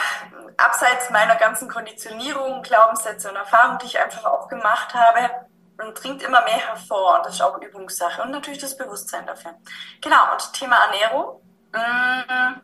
abseits 0.58 1.10
meiner 1.10 1.36
ganzen 1.36 1.70
Konditionierung, 1.70 2.62
Glaubenssätze 2.62 3.30
und 3.30 3.36
Erfahrungen, 3.36 3.80
die 3.80 3.88
ich 3.88 4.00
einfach 4.00 4.26
auch 4.26 4.48
gemacht 4.48 4.94
habe, 4.94 5.30
und 5.78 6.02
dringt 6.02 6.24
immer 6.24 6.42
mehr 6.44 6.54
hervor. 6.54 7.18
Und 7.18 7.26
das 7.26 7.36
ist 7.36 7.42
auch 7.42 7.62
Übungssache. 7.62 8.22
Und 8.22 8.32
natürlich 8.32 8.60
das 8.60 8.78
Bewusstsein 8.78 9.26
dafür. 9.26 9.56
Genau, 10.02 10.32
und 10.32 10.54
Thema 10.54 10.78
Ernährung. 10.86 11.42
Mmh 11.74 12.62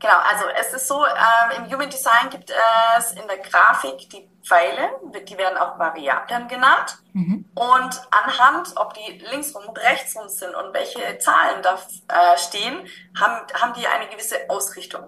Genau, 0.00 0.18
also 0.18 0.44
es 0.60 0.72
ist 0.74 0.88
so, 0.88 1.04
ähm, 1.04 1.64
im 1.64 1.72
Human 1.72 1.88
Design 1.88 2.28
gibt 2.30 2.52
es 2.98 3.12
in 3.12 3.26
der 3.26 3.38
Grafik 3.38 4.10
die 4.10 4.28
Pfeile, 4.44 4.90
die 5.26 5.38
werden 5.38 5.56
auch 5.56 5.78
Variablen 5.78 6.46
genannt. 6.48 6.98
Mhm. 7.14 7.48
Und 7.54 8.02
anhand, 8.10 8.72
ob 8.76 8.92
die 8.94 9.18
linksrum 9.30 9.64
und 9.66 9.78
rechtsrum 9.78 10.28
sind 10.28 10.54
und 10.54 10.74
welche 10.74 11.18
Zahlen 11.18 11.62
da 11.62 11.74
äh, 12.08 12.36
stehen, 12.36 12.86
haben, 13.18 13.46
haben 13.60 13.72
die 13.74 13.86
eine 13.86 14.08
gewisse 14.08 14.36
Ausrichtung. 14.48 15.04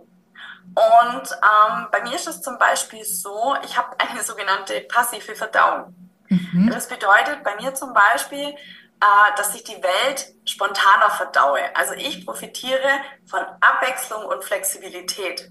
Und 0.75 1.31
ähm, 1.31 1.87
bei 1.93 2.03
mir 2.03 2.15
ist 2.15 2.27
es 2.27 2.43
zum 2.43 2.59
Beispiel 2.59 3.05
so, 3.05 3.55
ich 3.65 3.77
habe 3.77 3.97
eine 3.99 4.23
sogenannte 4.25 4.81
passive 4.83 5.35
Verdauung. 5.35 5.95
Mhm. 6.29 6.71
Das 6.71 6.89
bedeutet 6.89 7.45
bei 7.45 7.55
mir 7.57 7.75
zum 7.75 7.93
Beispiel, 7.93 8.55
äh, 9.01 9.37
dass 9.37 9.55
ich 9.55 9.65
die 9.65 9.83
Welt 9.83 10.33
spontaner 10.45 11.11
verdaue. 11.11 11.61
Also 11.75 11.95
ich 11.95 12.25
profitiere 12.25 13.01
von 13.27 13.41
Abwechslung 13.61 14.25
und 14.25 14.45
Flexibilität. 14.45 15.51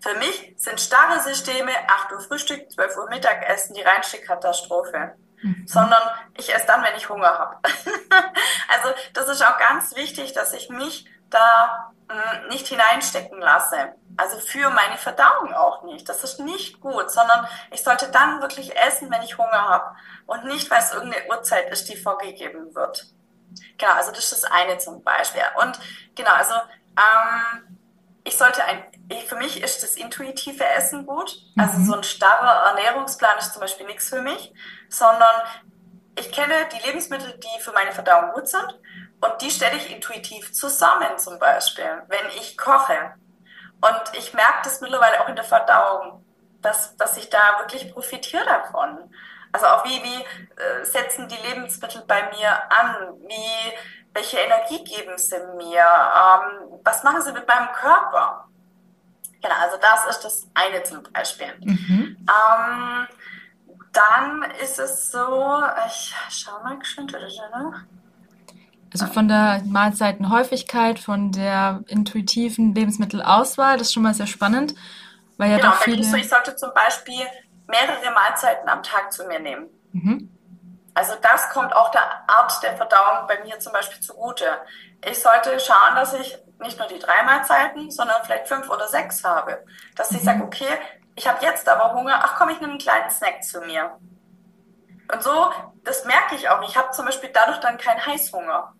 Für 0.00 0.14
mich 0.18 0.54
sind 0.56 0.80
starre 0.80 1.20
Systeme 1.20 1.72
8 1.88 2.12
Uhr 2.12 2.20
Frühstück, 2.20 2.70
12 2.70 2.96
Uhr 2.96 3.08
Mittagessen 3.08 3.74
die 3.74 3.82
reinste 3.82 4.18
Katastrophe. 4.18 5.16
Mhm. 5.42 5.66
Sondern 5.66 6.02
ich 6.36 6.54
esse 6.54 6.66
dann, 6.66 6.82
wenn 6.82 6.96
ich 6.96 7.08
Hunger 7.08 7.38
habe. 7.38 7.56
also 7.62 8.94
das 9.14 9.28
ist 9.28 9.44
auch 9.44 9.58
ganz 9.58 9.94
wichtig, 9.96 10.32
dass 10.32 10.52
ich 10.52 10.70
mich 10.70 11.06
da 11.30 11.92
mh, 12.08 12.14
hm, 12.14 12.48
nicht 12.48 12.66
hineinstecken 12.68 13.38
lasse. 13.40 13.94
Also 14.16 14.38
für 14.38 14.70
meine 14.70 14.96
Verdauung 14.96 15.52
auch 15.52 15.82
nicht. 15.82 16.08
Das 16.08 16.24
ist 16.24 16.40
nicht 16.40 16.80
gut, 16.80 17.10
sondern 17.10 17.46
ich 17.70 17.82
sollte 17.82 18.10
dann 18.10 18.40
wirklich 18.40 18.76
essen, 18.76 19.10
wenn 19.10 19.22
ich 19.22 19.36
Hunger 19.36 19.68
habe 19.68 19.96
und 20.26 20.44
nicht, 20.44 20.70
weil 20.70 20.80
es 20.80 20.92
irgendeine 20.92 21.28
Uhrzeit 21.28 21.70
ist, 21.70 21.88
die 21.88 21.96
vorgegeben 21.96 22.74
wird. 22.74 23.06
Genau, 23.78 23.92
also 23.92 24.10
das 24.10 24.32
ist 24.32 24.44
das 24.44 24.50
eine 24.50 24.78
zum 24.78 25.02
Beispiel. 25.02 25.42
Und 25.60 25.78
genau, 26.14 26.32
also 26.32 26.54
ähm, 26.54 27.78
ich 28.24 28.36
sollte 28.36 28.64
ein, 28.64 28.84
für 29.26 29.36
mich 29.36 29.62
ist 29.62 29.82
das 29.82 29.94
intuitive 29.94 30.64
Essen 30.64 31.06
gut. 31.06 31.38
Also 31.56 31.78
mhm. 31.78 31.86
so 31.86 31.94
ein 31.94 32.02
starrer 32.02 32.70
Ernährungsplan 32.70 33.38
ist 33.38 33.52
zum 33.52 33.60
Beispiel 33.60 33.86
nichts 33.86 34.08
für 34.08 34.22
mich, 34.22 34.52
sondern 34.88 35.42
ich 36.18 36.32
kenne 36.32 36.54
die 36.72 36.86
Lebensmittel, 36.86 37.38
die 37.38 37.62
für 37.62 37.72
meine 37.72 37.92
Verdauung 37.92 38.32
gut 38.32 38.48
sind 38.48 38.80
und 39.20 39.42
die 39.42 39.50
stelle 39.50 39.76
ich 39.76 39.94
intuitiv 39.94 40.52
zusammen 40.52 41.18
zum 41.18 41.38
Beispiel, 41.38 42.02
wenn 42.08 42.26
ich 42.36 42.56
koche. 42.56 43.14
Und 43.80 44.02
ich 44.18 44.32
merke 44.34 44.60
das 44.64 44.80
mittlerweile 44.80 45.20
auch 45.20 45.28
in 45.28 45.36
der 45.36 45.44
Verdauung, 45.44 46.24
dass, 46.62 46.96
dass 46.96 47.16
ich 47.16 47.30
da 47.30 47.58
wirklich 47.60 47.92
profitiere 47.92 48.44
davon. 48.44 49.10
Also 49.52 49.66
auch 49.66 49.84
wie, 49.84 50.02
wie 50.02 50.22
äh, 50.60 50.84
setzen 50.84 51.28
die 51.28 51.48
Lebensmittel 51.48 52.02
bei 52.06 52.30
mir 52.30 52.50
an? 52.70 53.14
Wie, 53.26 53.72
welche 54.12 54.38
Energie 54.38 54.82
geben 54.84 55.16
sie 55.16 55.38
mir? 55.56 55.84
Ähm, 55.84 56.80
was 56.82 57.04
machen 57.04 57.22
sie 57.22 57.32
mit 57.32 57.46
meinem 57.46 57.70
Körper? 57.72 58.48
Genau, 59.40 59.54
also 59.60 59.76
das 59.76 60.06
ist 60.06 60.24
das 60.24 60.46
eine 60.54 60.82
zum 60.82 61.02
Beispiel. 61.04 61.54
Mhm. 61.60 62.16
Ähm, 62.28 63.08
dann 63.92 64.42
ist 64.62 64.78
es 64.78 65.10
so, 65.10 65.62
ich 65.86 66.14
schau 66.30 66.62
mal 66.62 66.78
geschwind, 66.78 67.14
also 68.92 69.06
von 69.06 69.28
der 69.28 69.62
Mahlzeitenhäufigkeit, 69.66 70.98
von 70.98 71.32
der 71.32 71.82
intuitiven 71.86 72.74
Lebensmittelauswahl, 72.74 73.78
das 73.78 73.88
ist 73.88 73.94
schon 73.94 74.02
mal 74.02 74.14
sehr 74.14 74.26
spannend, 74.26 74.74
weil 75.36 75.50
ja 75.50 75.56
genau, 75.56 75.70
doch 75.70 75.78
viele... 75.82 76.04
So, 76.04 76.16
ich 76.16 76.28
sollte 76.28 76.56
zum 76.56 76.70
Beispiel 76.74 77.26
mehrere 77.66 78.10
Mahlzeiten 78.14 78.68
am 78.68 78.82
Tag 78.82 79.12
zu 79.12 79.24
mir 79.26 79.38
nehmen. 79.38 79.66
Mhm. 79.92 80.30
Also 80.94 81.14
das 81.20 81.50
kommt 81.50 81.74
auch 81.74 81.90
der 81.90 82.28
Art 82.28 82.62
der 82.62 82.74
Verdauung 82.76 83.26
bei 83.26 83.42
mir 83.44 83.58
zum 83.58 83.72
Beispiel 83.72 84.00
zugute. 84.00 84.46
Ich 85.04 85.20
sollte 85.20 85.60
schauen, 85.60 85.94
dass 85.94 86.14
ich 86.14 86.38
nicht 86.60 86.78
nur 86.78 86.88
die 86.88 86.98
drei 86.98 87.22
Mahlzeiten, 87.24 87.90
sondern 87.90 88.16
vielleicht 88.24 88.48
fünf 88.48 88.70
oder 88.70 88.88
sechs 88.88 89.22
habe. 89.22 89.62
Dass 89.94 90.10
mhm. 90.10 90.16
ich 90.16 90.22
sage, 90.22 90.42
okay, 90.42 90.78
ich 91.14 91.28
habe 91.28 91.44
jetzt 91.44 91.68
aber 91.68 91.92
Hunger, 91.92 92.20
ach 92.22 92.36
komm, 92.38 92.48
ich 92.48 92.60
nehme 92.60 92.72
einen 92.72 92.80
kleinen 92.80 93.10
Snack 93.10 93.42
zu 93.44 93.60
mir. 93.60 93.98
Und 95.12 95.22
so, 95.22 95.50
das 95.84 96.04
merke 96.04 96.34
ich 96.34 96.48
auch. 96.48 96.66
Ich 96.68 96.76
habe 96.76 96.90
zum 96.90 97.04
Beispiel 97.04 97.30
dadurch 97.32 97.58
dann 97.58 97.78
keinen 97.78 98.04
Heißhunger. 98.04 98.72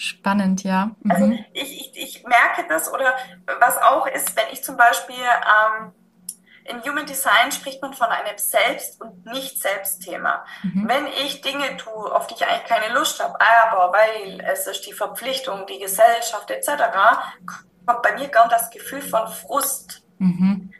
Spannend, 0.00 0.64
ja. 0.64 0.92
Mhm. 1.02 1.10
Also 1.10 1.30
ich, 1.52 1.78
ich, 1.78 1.92
ich 1.94 2.24
merke 2.24 2.66
das 2.70 2.90
oder 2.90 3.12
was 3.60 3.76
auch 3.76 4.06
ist, 4.06 4.34
wenn 4.34 4.46
ich 4.50 4.64
zum 4.64 4.78
Beispiel 4.78 5.14
ähm, 5.14 5.92
in 6.64 6.82
Human 6.84 7.04
Design 7.04 7.52
spricht 7.52 7.82
man 7.82 7.92
von 7.92 8.06
einem 8.06 8.38
Selbst- 8.38 8.98
und 9.02 9.26
Nicht-Selbst-Thema. 9.26 10.46
Mhm. 10.62 10.88
Wenn 10.88 11.06
ich 11.06 11.42
Dinge 11.42 11.76
tue, 11.76 12.16
auf 12.16 12.26
die 12.28 12.34
ich 12.34 12.46
eigentlich 12.46 12.64
keine 12.64 12.94
Lust 12.94 13.22
habe, 13.22 13.36
aber 13.70 13.92
weil 13.92 14.40
es 14.50 14.66
ist 14.66 14.86
die 14.86 14.94
Verpflichtung, 14.94 15.66
die 15.66 15.78
Gesellschaft 15.78 16.50
etc., 16.50 16.70
kommt 17.84 18.00
bei 18.00 18.14
mir 18.14 18.28
gern 18.28 18.48
das 18.48 18.70
Gefühl 18.70 19.02
von 19.02 19.28
Frust. 19.28 20.02
Mhm. 20.16 20.72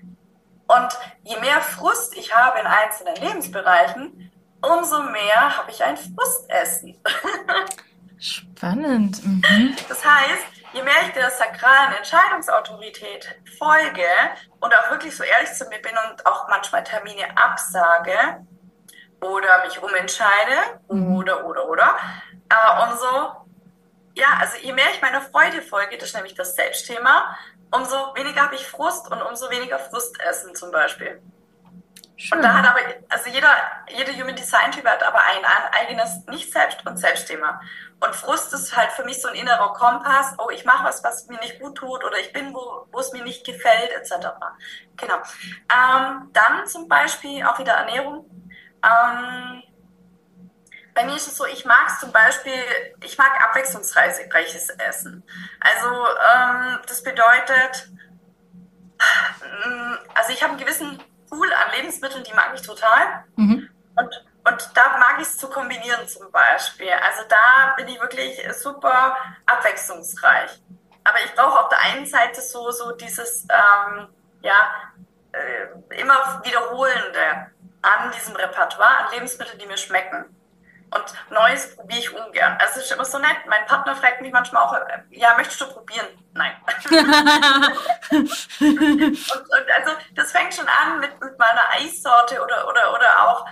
Und 0.67 0.99
je 1.25 1.39
mehr 1.41 1.61
Frust 1.61 2.17
ich 2.17 2.35
habe 2.35 2.59
in 2.59 2.67
einzelnen 2.67 3.17
Lebensbereichen, 3.17 4.33
umso 4.63 5.03
mehr 5.03 5.59
habe 5.59 5.71
ich 5.71 5.85
ein 5.85 5.99
Frustessen. 5.99 6.99
Spannend. 8.21 9.25
Mhm. 9.25 9.75
Das 9.89 10.05
heißt, 10.05 10.45
je 10.75 10.83
mehr 10.83 10.93
ich 11.07 11.13
der 11.13 11.31
sakralen 11.31 11.95
Entscheidungsautorität 11.95 13.35
folge 13.59 14.07
und 14.61 14.75
auch 14.75 14.91
wirklich 14.91 15.17
so 15.17 15.25
ehrlich 15.25 15.51
zu 15.53 15.65
mir 15.65 15.81
bin 15.81 15.93
und 16.11 16.27
auch 16.27 16.49
manchmal 16.49 16.85
Termine 16.85 17.25
absage 17.37 18.47
oder 19.23 19.65
mich 19.65 19.83
umentscheide 19.83 20.81
mhm. 20.89 21.17
oder, 21.17 21.47
oder, 21.47 21.69
oder, 21.69 21.97
äh, 22.51 22.91
umso, 22.91 23.47
ja, 24.15 24.29
also 24.39 24.59
je 24.59 24.73
mehr 24.73 24.91
ich 24.95 25.01
meiner 25.01 25.23
Freude 25.23 25.63
folge, 25.63 25.97
das 25.97 26.09
ist 26.09 26.15
nämlich 26.15 26.35
das 26.35 26.55
Selbstthema, 26.55 27.37
umso 27.71 28.15
weniger 28.15 28.43
habe 28.43 28.55
ich 28.55 28.67
Frust 28.67 29.11
und 29.11 29.23
umso 29.23 29.51
weniger 29.51 29.79
Frustessen 29.79 30.55
zum 30.55 30.71
Beispiel. 30.71 31.23
Schön. 32.21 32.37
Und 32.37 32.45
da 32.45 32.53
hat 32.53 32.67
aber, 32.67 32.81
also 33.09 33.31
jeder, 33.31 33.49
jeder 33.89 34.13
Human 34.13 34.37
Design 34.37 34.71
Typ 34.73 34.87
hat 34.87 35.03
aber 35.03 35.21
ein 35.21 35.43
eigenes 35.73 36.27
Nicht-Selbst- 36.27 36.87
und 36.87 36.99
Selbstthema. 36.99 37.63
Und 37.99 38.15
Frust 38.15 38.53
ist 38.53 38.77
halt 38.77 38.93
für 38.93 39.05
mich 39.05 39.23
so 39.23 39.29
ein 39.29 39.35
innerer 39.37 39.73
Kompass, 39.73 40.35
oh, 40.37 40.51
ich 40.51 40.67
mache 40.67 40.85
was, 40.85 41.03
was 41.03 41.29
mir 41.29 41.39
nicht 41.41 41.59
gut 41.59 41.77
tut 41.77 42.05
oder 42.05 42.19
ich 42.19 42.31
bin, 42.35 42.53
wo, 42.53 42.87
wo 42.93 42.99
es 42.99 43.13
mir 43.13 43.25
nicht 43.25 43.47
gefällt, 43.47 43.91
etc. 43.93 44.29
Genau. 44.99 45.17
Ähm, 45.73 46.29
dann 46.35 46.67
zum 46.67 46.89
Beispiel 46.89 47.43
auch 47.47 47.59
wieder 47.59 47.73
Ernährung. 47.73 48.27
Ähm, 48.85 49.63
bei 50.93 51.05
mir 51.05 51.17
ist 51.17 51.27
es 51.27 51.39
so, 51.39 51.47
ich 51.47 51.65
mag 51.65 51.87
es 51.87 52.01
zum 52.01 52.13
Beispiel, 52.13 52.53
ich 53.03 53.17
mag 53.17 53.31
abwechslungsreiches 53.49 54.69
Essen. 54.77 55.25
Also 55.59 55.89
ähm, 55.89 56.81
das 56.87 57.03
bedeutet, 57.03 57.89
also 60.15 60.33
ich 60.33 60.43
habe 60.43 60.53
einen 60.53 60.61
gewissen 60.61 61.03
Pool 61.31 61.53
an 61.53 61.73
Lebensmitteln, 61.77 62.25
die 62.25 62.35
mag 62.35 62.53
ich 62.55 62.63
total. 62.63 63.25
Mhm. 63.37 63.71
Und, 63.97 64.27
und 64.45 64.71
da 64.75 64.99
mag 64.99 65.17
ich 65.19 65.27
es 65.29 65.37
zu 65.37 65.49
kombinieren 65.49 66.07
zum 66.07 66.31
Beispiel. 66.31 66.91
Also 66.91 67.23
da 67.29 67.75
bin 67.77 67.89
ich 67.89 68.01
wirklich 68.01 68.39
super 68.55 69.17
abwechslungsreich. 69.47 70.61
Aber 71.05 71.19
ich 71.25 71.35
brauche 71.35 71.61
auf 71.61 71.69
der 71.69 71.81
einen 71.81 72.07
Seite 72.07 72.41
so, 72.41 72.71
so 72.71 72.93
dieses, 72.93 73.47
ähm, 73.49 74.09
ja, 74.43 74.71
äh, 75.33 76.01
immer 76.01 76.43
wiederholende 76.45 77.51
an 77.83 78.13
diesem 78.13 78.37
Repertoire, 78.37 79.07
an 79.07 79.13
Lebensmitteln, 79.13 79.59
die 79.59 79.67
mir 79.67 79.77
schmecken. 79.77 80.25
Und 80.93 81.15
Neues 81.31 81.77
probiere 81.77 82.01
ich 82.01 82.13
ungern. 82.13 82.57
Also 82.59 82.81
es 82.81 82.87
ist 82.87 82.93
immer 82.93 83.05
so 83.05 83.19
nett. 83.19 83.37
Mein 83.49 83.65
Partner 83.67 83.95
fragt 83.95 84.21
mich 84.23 84.33
manchmal 84.33 84.65
auch, 84.65 84.75
äh, 84.75 85.03
ja, 85.11 85.37
möchtest 85.37 85.61
du 85.61 85.67
probieren? 85.67 86.07
Nein. 86.33 86.53
und, 86.91 88.21
und, 88.21 89.71
also 89.77 89.93
das 90.15 90.33
fängt 90.33 90.53
schon 90.55 90.67
an 90.67 90.99
mit, 90.99 91.13
mit 91.21 91.39
meiner 91.39 91.71
Eissorte 91.71 92.43
oder, 92.43 92.69
oder, 92.69 92.93
oder 92.93 93.29
auch 93.29 93.47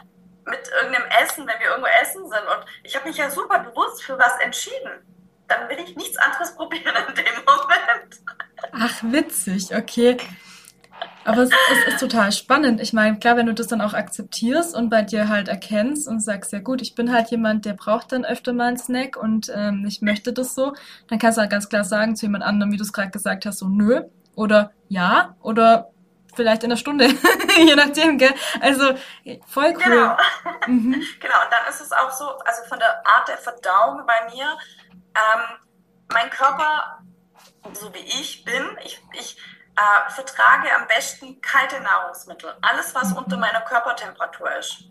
mit 0.46 0.68
irgendeinem 0.68 1.06
Essen, 1.22 1.46
wenn 1.46 1.60
wir 1.60 1.68
irgendwo 1.68 1.88
essen 2.02 2.28
sind. 2.28 2.42
Und 2.42 2.64
ich 2.82 2.96
habe 2.96 3.06
mich 3.06 3.16
ja 3.16 3.30
super 3.30 3.60
bewusst 3.60 4.02
für 4.02 4.18
was 4.18 4.38
entschieden. 4.40 5.06
Dann 5.46 5.68
will 5.68 5.78
ich 5.78 5.94
nichts 5.94 6.16
anderes 6.18 6.54
probieren 6.56 6.96
in 7.08 7.14
dem 7.14 7.44
Moment. 7.46 8.20
Ach, 8.72 9.02
witzig, 9.02 9.74
okay. 9.74 10.16
Aber 11.28 11.42
es, 11.42 11.50
es, 11.50 11.94
ist 11.94 12.00
total 12.00 12.32
spannend. 12.32 12.80
Ich 12.80 12.94
meine, 12.94 13.18
klar, 13.18 13.36
wenn 13.36 13.44
du 13.44 13.52
das 13.52 13.66
dann 13.66 13.82
auch 13.82 13.92
akzeptierst 13.92 14.74
und 14.74 14.88
bei 14.88 15.02
dir 15.02 15.28
halt 15.28 15.48
erkennst 15.48 16.08
und 16.08 16.20
sagst, 16.20 16.52
ja 16.52 16.60
gut, 16.60 16.80
ich 16.80 16.94
bin 16.94 17.12
halt 17.12 17.30
jemand, 17.30 17.66
der 17.66 17.74
braucht 17.74 18.12
dann 18.12 18.24
öfter 18.24 18.54
mal 18.54 18.68
einen 18.68 18.78
Snack 18.78 19.18
und 19.18 19.52
ähm, 19.54 19.84
ich 19.86 20.00
möchte 20.00 20.32
das 20.32 20.54
so, 20.54 20.72
dann 21.08 21.18
kannst 21.18 21.36
du 21.36 21.42
halt 21.42 21.50
ganz 21.50 21.68
klar 21.68 21.84
sagen 21.84 22.16
zu 22.16 22.24
jemand 22.24 22.44
anderem, 22.44 22.72
wie 22.72 22.78
du 22.78 22.82
es 22.82 22.94
gerade 22.94 23.10
gesagt 23.10 23.44
hast, 23.44 23.58
so 23.58 23.68
nö 23.68 24.04
oder 24.36 24.72
ja 24.88 25.36
oder 25.42 25.90
vielleicht 26.34 26.64
in 26.64 26.70
einer 26.70 26.78
Stunde, 26.78 27.08
je 27.58 27.74
nachdem, 27.74 28.16
gell? 28.16 28.34
Also 28.60 28.94
voll 29.46 29.74
cool. 29.74 29.82
Genau. 29.84 30.16
Mhm. 30.66 30.92
genau, 31.20 31.42
und 31.44 31.52
dann 31.52 31.68
ist 31.68 31.82
es 31.82 31.92
auch 31.92 32.10
so, 32.10 32.24
also 32.38 32.62
von 32.70 32.78
der 32.78 33.06
Art 33.06 33.28
der 33.28 33.36
Verdauung 33.36 34.06
bei 34.06 34.34
mir, 34.34 34.56
ähm, 35.14 35.58
mein 36.10 36.30
Körper, 36.30 37.02
so 37.74 37.92
wie 37.92 37.98
ich 37.98 38.44
bin, 38.44 38.64
ich, 38.82 39.02
ich 39.12 39.36
äh, 39.78 40.10
vertrage 40.10 40.74
am 40.74 40.86
besten 40.88 41.40
kalte 41.40 41.80
Nahrungsmittel. 41.80 42.52
Alles, 42.62 42.94
was 42.94 43.10
mhm. 43.10 43.18
unter 43.18 43.36
meiner 43.36 43.60
Körpertemperatur 43.60 44.50
ist. 44.58 44.84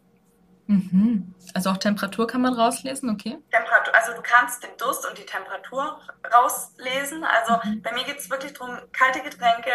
Mhm. 0.67 1.33
Also 1.53 1.71
auch 1.71 1.77
Temperatur 1.77 2.27
kann 2.27 2.41
man 2.41 2.53
rauslesen, 2.53 3.09
okay? 3.09 3.37
Temperatur, 3.51 3.95
also 3.95 4.13
du 4.13 4.21
kannst 4.21 4.63
den 4.63 4.75
Durst 4.77 5.05
und 5.07 5.17
die 5.17 5.25
Temperatur 5.25 5.99
rauslesen. 6.33 7.23
Also 7.23 7.59
mhm. 7.63 7.81
bei 7.81 7.91
mir 7.93 8.03
geht 8.03 8.19
es 8.19 8.29
wirklich 8.29 8.53
darum, 8.53 8.77
kalte 8.91 9.21
Getränke, 9.21 9.71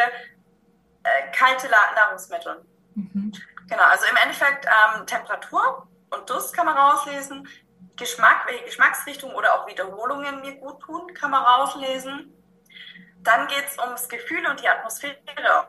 äh, 1.03 1.31
kalte 1.37 1.69
Nahrungsmittel. 1.97 2.65
Mhm. 2.95 3.33
Genau, 3.69 3.85
also 3.85 4.05
im 4.11 4.17
Endeffekt 4.17 4.67
ähm, 4.67 5.07
Temperatur 5.07 5.89
und 6.11 6.29
Durst 6.29 6.55
kann 6.55 6.67
man 6.67 6.77
rauslesen. 6.77 7.49
Geschmack, 7.97 8.47
welche 8.47 8.65
Geschmacksrichtung 8.65 9.35
oder 9.35 9.55
auch 9.55 9.67
Wiederholungen 9.67 10.41
mir 10.41 10.57
gut 10.57 10.81
tun, 10.81 11.13
kann 11.15 11.31
man 11.31 11.43
rauslesen. 11.43 12.33
Dann 13.23 13.47
geht 13.49 13.67
es 13.67 13.79
ums 13.79 14.09
Gefühl 14.09 14.47
und 14.47 14.61
die 14.61 14.69
Atmosphäre 14.69 15.17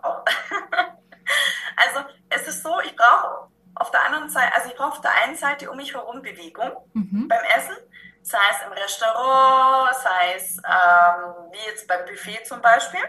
auch. 0.02 0.24
also 1.78 2.10
es 2.30 2.48
ist 2.48 2.64
so, 2.64 2.80
ich 2.82 2.96
brauche 2.96 3.50
auf 3.76 3.92
der 3.92 4.06
anderen 4.06 4.30
Seite, 4.30 4.54
also 4.56 4.70
ich 4.70 4.76
brauche 4.76 4.94
auf 4.94 5.02
der 5.02 5.16
einen 5.24 5.36
Seite 5.36 5.70
um 5.70 5.78
mich 5.78 5.94
herum 5.94 6.22
Bewegung 6.22 6.72
mhm. 6.94 7.28
beim 7.28 7.44
Essen, 7.56 7.76
sei 8.22 8.38
es 8.52 8.66
im 8.66 8.74
Restaurant, 8.74 9.96
sei 9.96 10.36
es 10.36 10.58
ähm, 10.58 11.52
wie 11.52 11.70
jetzt 11.70 11.88
beim 11.88 12.06
Buffet 12.06 12.44
zum 12.46 12.62
Beispiel. 12.62 13.02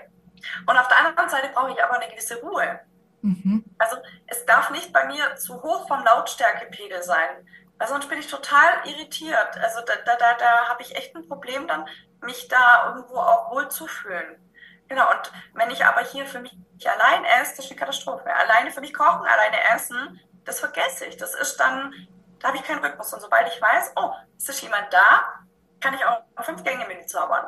Und 0.66 0.76
auf 0.76 0.88
der 0.88 0.98
anderen 1.06 1.28
Seite 1.28 1.48
brauche 1.54 1.72
ich 1.72 1.82
aber 1.82 2.00
eine 2.00 2.10
gewisse 2.10 2.40
Ruhe. 2.40 2.80
Mhm. 3.22 3.64
Also 3.78 3.96
es 4.26 4.44
darf 4.44 4.70
nicht 4.70 4.92
bei 4.92 5.06
mir 5.06 5.36
zu 5.36 5.62
hoch 5.62 5.88
vom 5.88 6.04
Lautstärkepegel 6.04 7.02
sein, 7.02 7.46
weil 7.78 7.88
sonst 7.88 8.08
bin 8.08 8.18
ich 8.18 8.28
total 8.28 8.68
irritiert. 8.84 9.56
Also 9.58 9.80
da, 9.86 9.94
da, 10.04 10.16
da, 10.16 10.34
da 10.34 10.68
habe 10.68 10.82
ich 10.82 10.94
echt 10.94 11.14
ein 11.16 11.26
Problem 11.26 11.66
dann, 11.66 11.88
mich 12.24 12.48
da 12.48 12.88
irgendwo 12.88 13.18
auch 13.18 13.50
wohl 13.52 13.68
zu 13.68 13.86
fühlen. 13.86 14.40
Genau, 14.88 15.10
und 15.10 15.32
wenn 15.54 15.70
ich 15.70 15.84
aber 15.84 16.02
hier 16.02 16.26
für 16.26 16.40
mich 16.40 16.56
allein 16.84 17.24
esse, 17.24 17.56
das 17.56 17.64
ist 17.64 17.70
eine 17.70 17.80
Katastrophe. 17.80 18.32
Alleine 18.34 18.70
für 18.70 18.80
mich 18.80 18.92
kochen, 18.92 19.26
alleine 19.26 19.58
essen, 19.74 20.20
das 20.44 20.60
vergesse 20.60 21.06
ich. 21.06 21.16
Das 21.16 21.34
ist 21.34 21.56
dann, 21.56 21.94
da 22.38 22.48
habe 22.48 22.58
ich 22.58 22.64
keinen 22.64 22.84
Rhythmus. 22.84 23.12
Und 23.14 23.20
sobald 23.20 23.48
ich 23.48 23.60
weiß, 23.60 23.92
oh, 23.96 24.12
es 24.36 24.48
ist 24.48 24.62
jemand 24.62 24.92
da, 24.92 25.44
kann 25.80 25.94
ich 25.94 26.04
auch 26.04 26.22
fünf 26.42 26.62
Gänge 26.64 26.86
Menü 26.86 27.06
zaubern. 27.06 27.46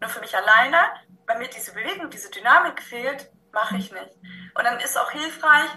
Nur 0.00 0.10
für 0.10 0.20
mich 0.20 0.36
alleine, 0.36 0.78
wenn 1.26 1.38
mir 1.38 1.48
diese 1.48 1.72
Bewegung, 1.72 2.10
diese 2.10 2.30
Dynamik 2.30 2.82
fehlt, 2.82 3.30
mache 3.52 3.76
ich 3.76 3.92
nicht. 3.92 4.16
Und 4.54 4.64
dann 4.64 4.78
ist 4.80 4.96
auch 4.98 5.10
hilfreich, 5.10 5.70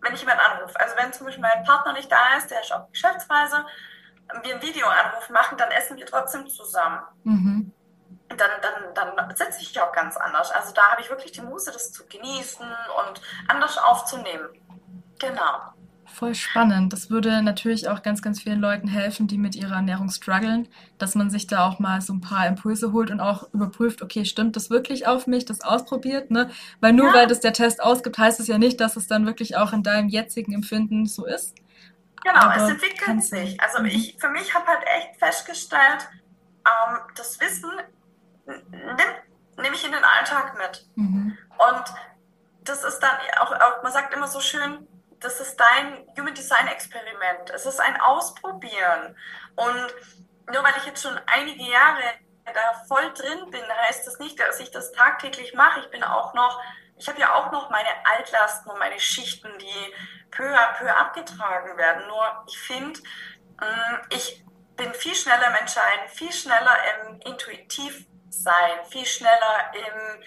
wenn 0.00 0.14
ich 0.14 0.20
jemanden 0.20 0.42
anrufe. 0.42 0.78
Also 0.78 0.96
wenn 0.96 1.12
zum 1.12 1.26
Beispiel 1.26 1.42
mein 1.42 1.64
Partner 1.64 1.92
nicht 1.92 2.10
da 2.10 2.36
ist, 2.36 2.50
der 2.50 2.60
ist 2.60 2.72
auf 2.72 2.90
Geschäftsreise, 2.90 3.64
wir 4.42 4.54
einen 4.54 4.62
Videoanruf 4.62 5.30
machen, 5.30 5.58
dann 5.58 5.70
essen 5.70 5.96
wir 5.96 6.06
trotzdem 6.06 6.46
zusammen. 6.48 7.00
Mhm. 7.24 7.72
Dann, 8.28 8.50
dann, 8.94 9.16
dann 9.16 9.36
sitze 9.36 9.60
ich 9.62 9.80
auch 9.80 9.92
ganz 9.92 10.16
anders. 10.16 10.50
Also 10.50 10.72
da 10.74 10.90
habe 10.90 11.00
ich 11.00 11.10
wirklich 11.10 11.32
die 11.32 11.42
Muße, 11.42 11.70
das 11.70 11.92
zu 11.92 12.04
genießen 12.06 12.66
und 12.66 13.20
anders 13.48 13.78
aufzunehmen. 13.78 14.48
Genau. 15.18 15.72
Voll 16.06 16.34
spannend. 16.34 16.92
Das 16.92 17.10
würde 17.10 17.42
natürlich 17.42 17.88
auch 17.88 18.02
ganz, 18.02 18.22
ganz 18.22 18.40
vielen 18.40 18.60
Leuten 18.60 18.88
helfen, 18.88 19.26
die 19.26 19.38
mit 19.38 19.54
ihrer 19.54 19.76
Ernährung 19.76 20.08
strugglen, 20.08 20.68
dass 20.98 21.14
man 21.14 21.30
sich 21.30 21.46
da 21.46 21.66
auch 21.66 21.78
mal 21.78 22.00
so 22.00 22.12
ein 22.12 22.20
paar 22.20 22.46
Impulse 22.46 22.92
holt 22.92 23.10
und 23.10 23.20
auch 23.20 23.52
überprüft, 23.52 24.02
okay, 24.02 24.24
stimmt 24.24 24.56
das 24.56 24.70
wirklich 24.70 25.06
auf 25.06 25.26
mich, 25.26 25.44
das 25.44 25.60
ausprobiert, 25.60 26.30
ne? 26.30 26.50
Weil 26.80 26.92
nur 26.92 27.08
ja. 27.08 27.14
weil 27.14 27.26
das 27.26 27.40
der 27.40 27.52
Test 27.52 27.82
ausgibt, 27.82 28.18
heißt 28.18 28.40
es 28.40 28.46
ja 28.46 28.56
nicht, 28.56 28.80
dass 28.80 28.96
es 28.96 29.08
dann 29.08 29.26
wirklich 29.26 29.56
auch 29.56 29.72
in 29.72 29.82
deinem 29.82 30.08
jetzigen 30.08 30.52
Empfinden 30.54 31.06
so 31.06 31.26
ist. 31.26 31.54
Genau, 32.26 32.40
Aber 32.40 32.56
es 32.56 32.68
entwickelt 32.68 33.22
sich. 33.22 33.60
Also 33.60 33.80
mhm. 33.80 33.86
ich, 33.86 34.16
für 34.18 34.28
mich 34.28 34.52
habe 34.52 34.66
halt 34.66 34.84
echt 34.84 35.16
festgestellt, 35.18 36.08
ähm, 36.66 36.98
das 37.14 37.38
Wissen 37.40 37.70
nehme 38.46 39.14
nehm 39.56 39.72
ich 39.72 39.84
in 39.84 39.92
den 39.92 40.04
Alltag 40.04 40.56
mit. 40.58 40.86
Mhm. 40.96 41.38
Und 41.56 41.84
das 42.64 42.82
ist 42.82 42.98
dann 42.98 43.16
auch, 43.38 43.52
auch, 43.52 43.82
man 43.82 43.92
sagt 43.92 44.12
immer 44.12 44.26
so 44.26 44.40
schön, 44.40 44.88
das 45.20 45.40
ist 45.40 45.56
dein 45.56 46.04
Human 46.18 46.34
Design 46.34 46.66
Experiment. 46.66 47.50
Es 47.54 47.64
ist 47.64 47.80
ein 47.80 47.98
Ausprobieren. 48.00 49.16
Und 49.54 49.94
nur 50.52 50.64
weil 50.64 50.74
ich 50.78 50.86
jetzt 50.86 51.02
schon 51.02 51.18
einige 51.26 51.62
Jahre 51.62 52.02
da 52.44 52.84
voll 52.86 53.12
drin 53.14 53.50
bin, 53.50 53.62
heißt 53.86 54.06
das 54.06 54.18
nicht, 54.18 54.38
dass 54.38 54.60
ich 54.60 54.70
das 54.72 54.92
tagtäglich 54.92 55.54
mache. 55.54 55.80
Ich 55.80 55.90
bin 55.90 56.02
auch 56.02 56.34
noch, 56.34 56.60
ich 56.98 57.08
habe 57.08 57.20
ja 57.20 57.34
auch 57.34 57.52
noch 57.52 57.70
meine 57.70 57.88
Altlasten 58.04 58.70
und 58.70 58.78
meine 58.78 58.98
Schichten, 58.98 59.48
die 59.58 59.94
peu 60.30 60.54
à 60.54 60.74
peu 60.78 60.90
abgetragen 60.90 61.76
werden. 61.76 62.06
Nur 62.06 62.44
ich 62.48 62.58
finde, 62.58 63.00
mm, 63.60 63.96
ich 64.10 64.44
bin 64.76 64.92
viel 64.94 65.14
schneller 65.14 65.48
im 65.48 65.54
Entscheiden, 65.54 66.08
viel 66.08 66.32
schneller 66.32 66.76
im 67.00 67.20
intuitiv 67.20 68.06
sein, 68.30 68.84
viel 68.90 69.06
schneller 69.06 69.72
im 69.74 70.22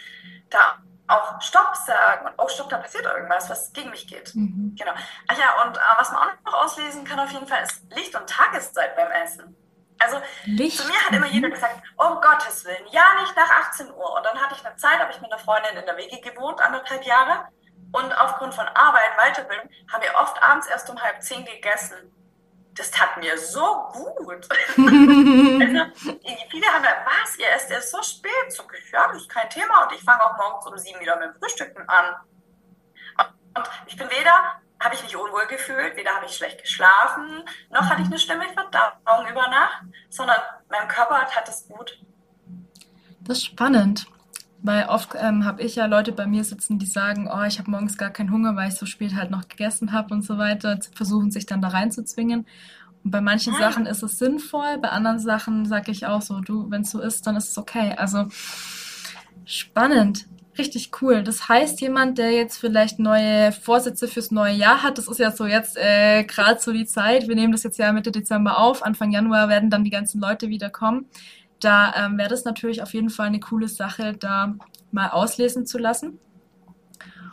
da 0.49 0.79
auch 1.07 1.41
Stopp 1.41 1.75
sagen 1.75 2.27
und 2.27 2.33
oh 2.37 2.47
Stopp, 2.47 2.69
da 2.69 2.77
passiert 2.77 3.05
irgendwas, 3.05 3.49
was 3.49 3.73
gegen 3.73 3.89
mich 3.89 4.07
geht. 4.07 4.33
Mhm. 4.35 4.75
Genau. 4.77 4.93
Ach 5.27 5.37
ja, 5.37 5.63
und 5.63 5.75
äh, 5.75 5.81
was 5.97 6.11
man 6.11 6.29
auch 6.29 6.45
noch 6.45 6.65
auslesen 6.65 7.03
kann 7.03 7.19
auf 7.19 7.31
jeden 7.31 7.47
Fall 7.47 7.63
ist 7.63 7.81
Licht 7.95 8.15
und 8.15 8.29
Tageszeit 8.29 8.95
beim 8.95 9.11
Essen. 9.11 9.55
Also 9.99 10.21
Licht. 10.45 10.77
zu 10.77 10.87
mir 10.87 10.97
hat 11.05 11.13
immer 11.13 11.27
jeder 11.27 11.49
gesagt, 11.49 11.75
um 11.97 12.21
Gottes 12.21 12.65
Willen, 12.65 12.87
ja 12.91 13.03
nicht 13.21 13.35
nach 13.35 13.49
18 13.67 13.91
Uhr. 13.91 14.15
Und 14.15 14.25
dann 14.25 14.39
hatte 14.39 14.55
ich 14.55 14.65
eine 14.65 14.75
Zeit, 14.77 14.99
habe 14.99 15.11
ich 15.11 15.21
mit 15.21 15.31
einer 15.31 15.41
Freundin 15.41 15.77
in 15.77 15.85
der 15.85 15.97
WG 15.97 16.21
gewohnt, 16.21 16.61
anderthalb 16.61 17.03
Jahre. 17.03 17.47
Und 17.91 18.13
aufgrund 18.19 18.53
von 18.53 18.67
Arbeit, 18.67 19.17
Weiterbildung, 19.17 19.69
haben 19.91 20.03
wir 20.03 20.15
oft 20.15 20.41
abends 20.41 20.67
erst 20.67 20.89
um 20.89 21.01
halb 21.01 21.21
zehn 21.21 21.43
gegessen 21.43 22.13
das 22.79 22.91
tat 22.91 23.17
mir 23.17 23.37
so 23.37 23.89
gut. 23.91 24.47
also, 24.49 24.77
viele 24.77 26.67
haben 26.67 26.81
gesagt, 26.81 27.05
was, 27.05 27.37
ihr 27.37 27.49
esst 27.51 27.69
erst 27.69 27.91
so 27.91 28.01
spät? 28.01 28.31
So, 28.49 28.63
ja, 28.91 29.07
das 29.07 29.21
ist 29.21 29.29
kein 29.29 29.49
Thema 29.49 29.83
und 29.83 29.93
ich 29.93 30.01
fange 30.01 30.23
auch 30.23 30.37
morgens 30.37 30.65
um 30.65 30.77
sieben 30.77 30.99
wieder 30.99 31.17
mit 31.17 31.35
dem 31.35 31.39
Frühstücken 31.39 31.87
an. 31.87 32.15
Und 33.55 33.69
ich 33.87 33.97
bin 33.97 34.09
weder, 34.09 34.61
habe 34.79 34.95
ich 34.95 35.03
mich 35.03 35.15
unwohl 35.15 35.45
gefühlt, 35.49 35.95
weder 35.95 36.11
habe 36.15 36.25
ich 36.25 36.35
schlecht 36.35 36.61
geschlafen, 36.61 37.43
noch 37.69 37.89
hatte 37.89 38.01
ich 38.01 38.07
eine 38.07 38.19
schlimme 38.19 38.45
Verdauung 38.53 39.27
über 39.29 39.47
Nacht, 39.49 39.83
sondern 40.09 40.37
mein 40.69 40.87
Körper 40.87 41.15
hat 41.15 41.49
es 41.49 41.67
gut. 41.67 41.99
Das 43.21 43.39
ist 43.39 43.45
spannend. 43.45 44.07
Weil 44.61 44.87
oft 44.87 45.11
ähm, 45.15 45.45
habe 45.45 45.61
ich 45.61 45.75
ja 45.75 45.85
Leute 45.85 46.11
bei 46.11 46.27
mir 46.27 46.43
sitzen, 46.43 46.79
die 46.79 46.85
sagen, 46.85 47.29
oh, 47.33 47.43
ich 47.43 47.59
habe 47.59 47.71
morgens 47.71 47.97
gar 47.97 48.09
keinen 48.09 48.31
Hunger, 48.31 48.57
weil 48.57 48.67
ich 48.67 48.75
so 48.75 48.85
spät 48.85 49.15
halt 49.15 49.31
noch 49.31 49.47
gegessen 49.47 49.93
habe 49.93 50.13
und 50.13 50.21
so 50.21 50.37
weiter, 50.37 50.77
versuchen 50.93 51.31
sich 51.31 51.45
dann 51.45 51.61
da 51.61 51.69
reinzuzwingen. 51.69 52.45
Und 53.03 53.11
bei 53.11 53.21
manchen 53.21 53.53
ja. 53.53 53.59
Sachen 53.59 53.85
ist 53.85 54.03
es 54.03 54.19
sinnvoll, 54.19 54.77
bei 54.79 54.89
anderen 54.89 55.19
Sachen 55.19 55.65
sage 55.65 55.91
ich 55.91 56.05
auch 56.05 56.21
so, 56.21 56.41
du, 56.41 56.69
wenn 56.69 56.81
es 56.81 56.91
so 56.91 56.99
ist, 56.99 57.25
dann 57.25 57.37
ist 57.37 57.51
es 57.51 57.57
okay. 57.57 57.95
Also 57.95 58.27
spannend, 59.45 60.25
richtig 60.59 60.91
cool. 61.01 61.23
Das 61.23 61.49
heißt, 61.49 61.81
jemand, 61.81 62.17
der 62.17 62.31
jetzt 62.31 62.57
vielleicht 62.57 62.99
neue 62.99 63.51
Vorsätze 63.51 64.07
fürs 64.07 64.29
neue 64.29 64.53
Jahr 64.53 64.83
hat, 64.83 64.97
das 64.97 65.07
ist 65.07 65.19
ja 65.19 65.31
so 65.31 65.45
jetzt 65.45 65.77
äh, 65.77 66.23
gerade 66.23 66.59
so 66.59 66.71
die 66.71 66.85
Zeit, 66.85 67.27
wir 67.27 67.35
nehmen 67.35 67.51
das 67.51 67.63
jetzt 67.63 67.79
ja 67.79 67.91
Mitte 67.91 68.11
Dezember 68.11 68.59
auf, 68.59 68.83
Anfang 68.83 69.11
Januar 69.11 69.49
werden 69.49 69.69
dann 69.69 69.83
die 69.83 69.89
ganzen 69.89 70.21
Leute 70.21 70.49
wieder 70.49 70.69
kommen 70.69 71.09
da 71.59 71.93
ähm, 71.95 72.17
wäre 72.17 72.29
das 72.29 72.45
natürlich 72.45 72.81
auf 72.81 72.93
jeden 72.93 73.09
Fall 73.09 73.27
eine 73.27 73.39
coole 73.39 73.67
Sache, 73.67 74.13
da 74.13 74.55
mal 74.91 75.09
auslesen 75.09 75.65
zu 75.65 75.77
lassen. 75.77 76.19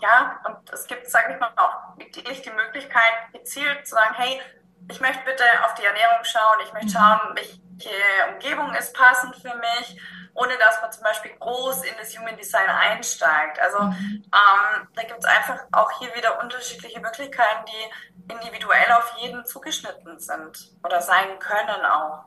Ja, 0.03 0.41
und 0.47 0.71
es 0.73 0.87
gibt, 0.87 1.09
sage 1.09 1.35
ich 1.35 1.41
mal, 1.41 1.51
auch 1.57 1.97
wirklich 1.99 2.43
die 2.43 2.51
Möglichkeit, 2.51 3.33
gezielt 3.33 3.87
zu 3.87 3.95
sagen, 3.95 4.15
hey, 4.17 4.41
ich 4.90 5.01
möchte 5.01 5.25
bitte 5.25 5.44
auf 5.64 5.75
die 5.75 5.85
Ernährung 5.85 6.22
schauen, 6.22 6.59
ich 6.64 6.72
möchte 6.72 6.88
mhm. 6.88 6.92
schauen, 6.92 7.20
welche 7.35 8.33
Umgebung 8.33 8.75
ist 8.75 8.94
passend 8.94 9.37
für 9.37 9.55
mich, 9.57 10.01
ohne 10.35 10.57
dass 10.59 10.81
man 10.81 10.92
zum 10.92 11.03
Beispiel 11.03 11.33
groß 11.38 11.85
in 11.85 11.94
das 11.99 12.16
Human 12.16 12.37
Design 12.37 12.68
einsteigt. 12.68 13.59
Also 13.59 13.83
mhm. 13.83 14.22
ähm, 14.25 14.88
da 14.94 15.03
gibt 15.03 15.18
es 15.18 15.25
einfach 15.25 15.61
auch 15.72 15.90
hier 15.99 16.14
wieder 16.14 16.40
unterschiedliche 16.42 17.01
Möglichkeiten, 17.01 17.64
die 17.66 18.33
individuell 18.33 18.92
auf 18.92 19.14
jeden 19.20 19.44
zugeschnitten 19.44 20.18
sind 20.18 20.72
oder 20.85 21.01
sein 21.01 21.38
können 21.38 21.85
auch. 21.85 22.25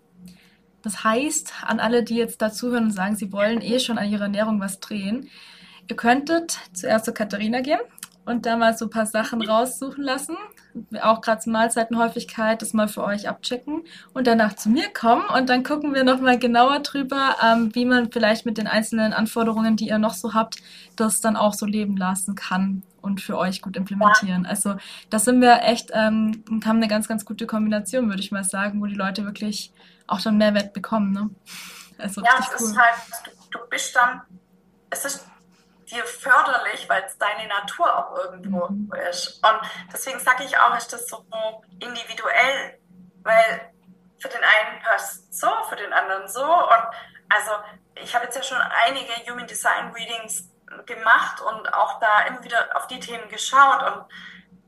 Das 0.82 1.04
heißt, 1.04 1.54
an 1.63 1.80
alle, 1.80 2.04
die 2.04 2.15
jetzt 2.15 2.41
dazuhören 2.41 2.86
und 2.86 2.91
sagen, 2.91 3.15
sie 3.15 3.32
wollen 3.32 3.62
eh 3.62 3.80
schon 3.80 3.98
an 3.98 4.10
ihrer 4.10 4.24
Ernährung 4.24 4.62
was 4.62 4.80
drehen, 4.80 5.30
ihr 5.88 5.95
könntet 5.95 6.58
zuerst 6.74 7.06
zu 7.06 7.13
Katharina 7.13 7.62
gehen 7.62 7.82
und 8.30 8.46
da 8.46 8.56
mal 8.56 8.78
so 8.78 8.86
ein 8.86 8.92
paar 8.92 9.08
Sachen 9.08 9.42
raussuchen 9.42 10.04
lassen, 10.04 10.38
auch 11.02 11.22
gerade 11.22 11.42
zur 11.42 11.52
Mahlzeitenhäufigkeit, 11.54 12.62
das 12.62 12.74
mal 12.74 12.88
für 12.88 13.04
euch 13.04 13.28
abchecken 13.28 13.84
und 14.13 14.28
danach 14.28 14.56
zu 14.56 14.70
mir 14.70 14.88
kommen 14.94 15.26
und 15.36 15.50
dann 15.50 15.63
gucken 15.63 15.96
wir 15.96 16.04
nochmal 16.04 16.38
genauer 16.38 16.80
drüber, 16.82 17.38
ähm, 17.44 17.74
wie 17.74 17.86
man 17.86 18.12
vielleicht 18.12 18.46
mit 18.46 18.60
den 18.60 18.68
einzelnen 18.68 19.13
Anforderungen, 19.13 19.76
die 19.78 19.88
ihr 19.88 19.98
noch 19.98 20.13
so 20.13 20.36
habt, 20.36 20.58
das 20.96 21.22
dann 21.22 21.36
auch 21.36 21.56
so 21.56 21.65
leben 21.65 21.98
lassen 21.98 22.36
kann 22.36 22.84
und 23.02 23.20
für 23.20 23.36
euch 23.36 23.63
gut 23.63 23.76
implementieren. 23.76 24.46
Also 24.46 24.76
da 25.10 25.18
sind 25.18 25.42
wir 25.42 25.63
echt, 25.63 25.89
ähm, 25.94 26.44
haben 26.65 26.78
eine 26.78 26.88
ganz, 26.88 27.08
ganz 27.08 27.26
gute 27.26 27.48
Kombination, 27.48 28.10
würde 28.10 28.22
ich 28.22 28.32
mal 28.32 28.44
sagen, 28.44 28.80
wo 28.80 28.86
die 28.86 28.96
Leute 28.96 29.26
wirklich 29.26 29.74
auch 30.06 30.22
dann 30.22 30.38
Mehrwert 30.38 30.74
bekommen. 30.74 31.13
Ne? 31.13 31.30
Also 31.98 32.22
ja, 32.22 32.30
es 32.39 32.62
cool. 32.62 32.68
ist 32.68 32.78
halt, 32.78 32.96
du, 33.26 33.58
du 33.58 33.70
bist 33.70 33.96
dann, 33.96 34.22
es 34.92 35.06
ist 35.06 35.26
dir 35.91 36.04
förderlich, 36.06 36.88
weil 36.89 37.04
es 37.04 37.17
deine 37.17 37.47
Natur 37.47 37.97
auch 37.97 38.15
irgendwo 38.17 38.67
mhm. 38.67 38.91
ist. 39.10 39.43
Und 39.43 39.60
deswegen 39.91 40.19
sage 40.19 40.43
ich 40.43 40.58
auch, 40.58 40.75
ist 40.78 40.93
das 40.93 41.08
so 41.08 41.25
individuell, 41.80 42.80
weil 43.23 43.73
für 44.19 44.30
den 44.30 44.41
einen 44.43 44.82
passt 44.84 45.34
so, 45.34 45.49
für 45.69 45.75
den 45.75 45.93
anderen 45.93 46.28
so. 46.28 46.43
Und 46.43 46.84
also 47.30 47.52
ich 47.95 48.13
habe 48.15 48.25
jetzt 48.25 48.36
ja 48.36 48.43
schon 48.43 48.58
einige 48.86 49.12
Human 49.30 49.47
Design 49.47 49.91
Readings 49.93 50.49
gemacht 50.86 51.41
und 51.41 51.73
auch 51.73 51.99
da 51.99 52.23
immer 52.28 52.43
wieder 52.43 52.69
auf 52.75 52.88
die 52.88 52.99
Themen 52.99 53.28
geschaut. 53.30 53.84
Und 53.84 54.06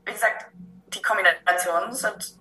wie 0.04 0.12
gesagt, 0.12 0.46
die 0.88 1.02
Kombinationen 1.02 1.92
sind 1.92 2.34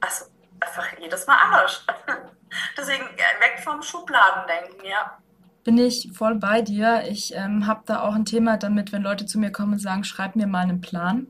also 0.00 0.26
einfach 0.60 0.86
jedes 0.98 1.26
Mal 1.26 1.36
anders. 1.36 1.86
Deswegen 2.76 3.06
äh, 3.16 3.40
weg 3.40 3.60
vom 3.62 3.82
Schubladendenken, 3.82 4.84
ja. 4.84 5.18
Bin 5.64 5.76
ich 5.78 6.10
voll 6.12 6.36
bei 6.36 6.62
dir. 6.62 7.04
Ich 7.08 7.34
ähm, 7.34 7.66
habe 7.66 7.82
da 7.86 8.02
auch 8.02 8.14
ein 8.14 8.24
Thema 8.24 8.56
damit, 8.56 8.92
wenn 8.92 9.02
Leute 9.02 9.26
zu 9.26 9.38
mir 9.38 9.50
kommen 9.50 9.74
und 9.74 9.78
sagen, 9.78 10.04
schreib 10.04 10.36
mir 10.36 10.46
mal 10.46 10.62
einen 10.62 10.80
Plan. 10.80 11.26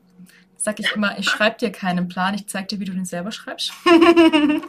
Sag 0.55 0.79
ich 0.79 0.91
immer, 0.95 1.17
ich 1.17 1.27
schreibe 1.27 1.57
dir 1.57 1.71
keinen 1.71 2.07
Plan, 2.07 2.35
ich 2.35 2.47
zeig 2.47 2.67
dir, 2.67 2.79
wie 2.79 2.85
du 2.85 2.93
den 2.93 3.05
selber 3.05 3.31
schreibst. 3.31 3.73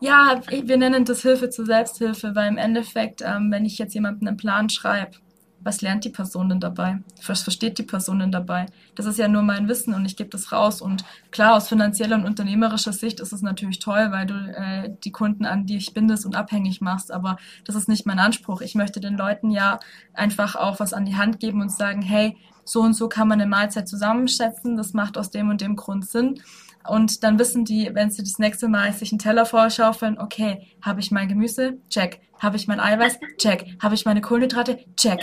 ja, 0.00 0.40
wir 0.50 0.76
nennen 0.76 1.04
das 1.04 1.22
Hilfe 1.22 1.50
zur 1.50 1.66
Selbsthilfe, 1.66 2.34
weil 2.34 2.48
im 2.48 2.58
Endeffekt, 2.58 3.22
ähm, 3.22 3.50
wenn 3.52 3.64
ich 3.64 3.78
jetzt 3.78 3.94
jemandem 3.94 4.26
einen 4.26 4.36
Plan 4.36 4.68
schreibe, 4.68 5.18
was 5.66 5.82
lernt 5.82 6.04
die 6.04 6.10
Person 6.10 6.48
denn 6.48 6.60
dabei? 6.60 7.00
Was 7.26 7.42
versteht 7.42 7.76
die 7.78 7.82
Person 7.82 8.20
denn 8.20 8.30
dabei? 8.30 8.66
Das 8.94 9.04
ist 9.04 9.18
ja 9.18 9.26
nur 9.26 9.42
mein 9.42 9.66
Wissen 9.66 9.94
und 9.94 10.06
ich 10.06 10.16
gebe 10.16 10.30
das 10.30 10.52
raus. 10.52 10.80
Und 10.80 11.04
klar, 11.32 11.56
aus 11.56 11.68
finanzieller 11.68 12.14
und 12.14 12.24
unternehmerischer 12.24 12.92
Sicht 12.92 13.18
ist 13.18 13.32
es 13.32 13.42
natürlich 13.42 13.80
toll, 13.80 14.12
weil 14.12 14.26
du 14.26 14.34
äh, 14.34 14.94
die 15.02 15.10
Kunden 15.10 15.44
an 15.44 15.66
die 15.66 15.76
ich 15.76 15.92
bindest 15.92 16.24
und 16.24 16.36
abhängig 16.36 16.80
machst. 16.80 17.10
Aber 17.10 17.36
das 17.64 17.74
ist 17.74 17.88
nicht 17.88 18.06
mein 18.06 18.20
Anspruch. 18.20 18.60
Ich 18.60 18.76
möchte 18.76 19.00
den 19.00 19.16
Leuten 19.16 19.50
ja 19.50 19.80
einfach 20.14 20.54
auch 20.54 20.78
was 20.78 20.92
an 20.92 21.04
die 21.04 21.16
Hand 21.16 21.40
geben 21.40 21.60
und 21.60 21.72
sagen, 21.72 22.00
hey, 22.00 22.36
so 22.62 22.82
und 22.82 22.94
so 22.94 23.08
kann 23.08 23.26
man 23.26 23.40
eine 23.40 23.50
Mahlzeit 23.50 23.88
zusammenschätzen. 23.88 24.76
Das 24.76 24.92
macht 24.92 25.18
aus 25.18 25.30
dem 25.30 25.50
und 25.50 25.60
dem 25.60 25.74
Grund 25.74 26.08
Sinn. 26.08 26.40
Und 26.88 27.22
dann 27.22 27.38
wissen 27.38 27.64
die, 27.64 27.90
wenn 27.92 28.10
sie 28.10 28.22
das 28.22 28.38
nächste 28.38 28.68
Mal 28.68 28.92
sich 28.92 29.12
einen 29.12 29.18
Teller 29.18 29.46
vorschaufeln, 29.46 30.18
okay, 30.18 30.68
habe 30.82 31.00
ich 31.00 31.10
mein 31.10 31.28
Gemüse? 31.28 31.78
Check. 31.88 32.20
Habe 32.38 32.56
ich 32.56 32.66
mein 32.66 32.80
Eiweiß? 32.80 33.18
Check. 33.38 33.76
Habe 33.82 33.94
ich 33.94 34.04
meine 34.04 34.20
Kohlenhydrate? 34.20 34.78
Check. 34.96 35.20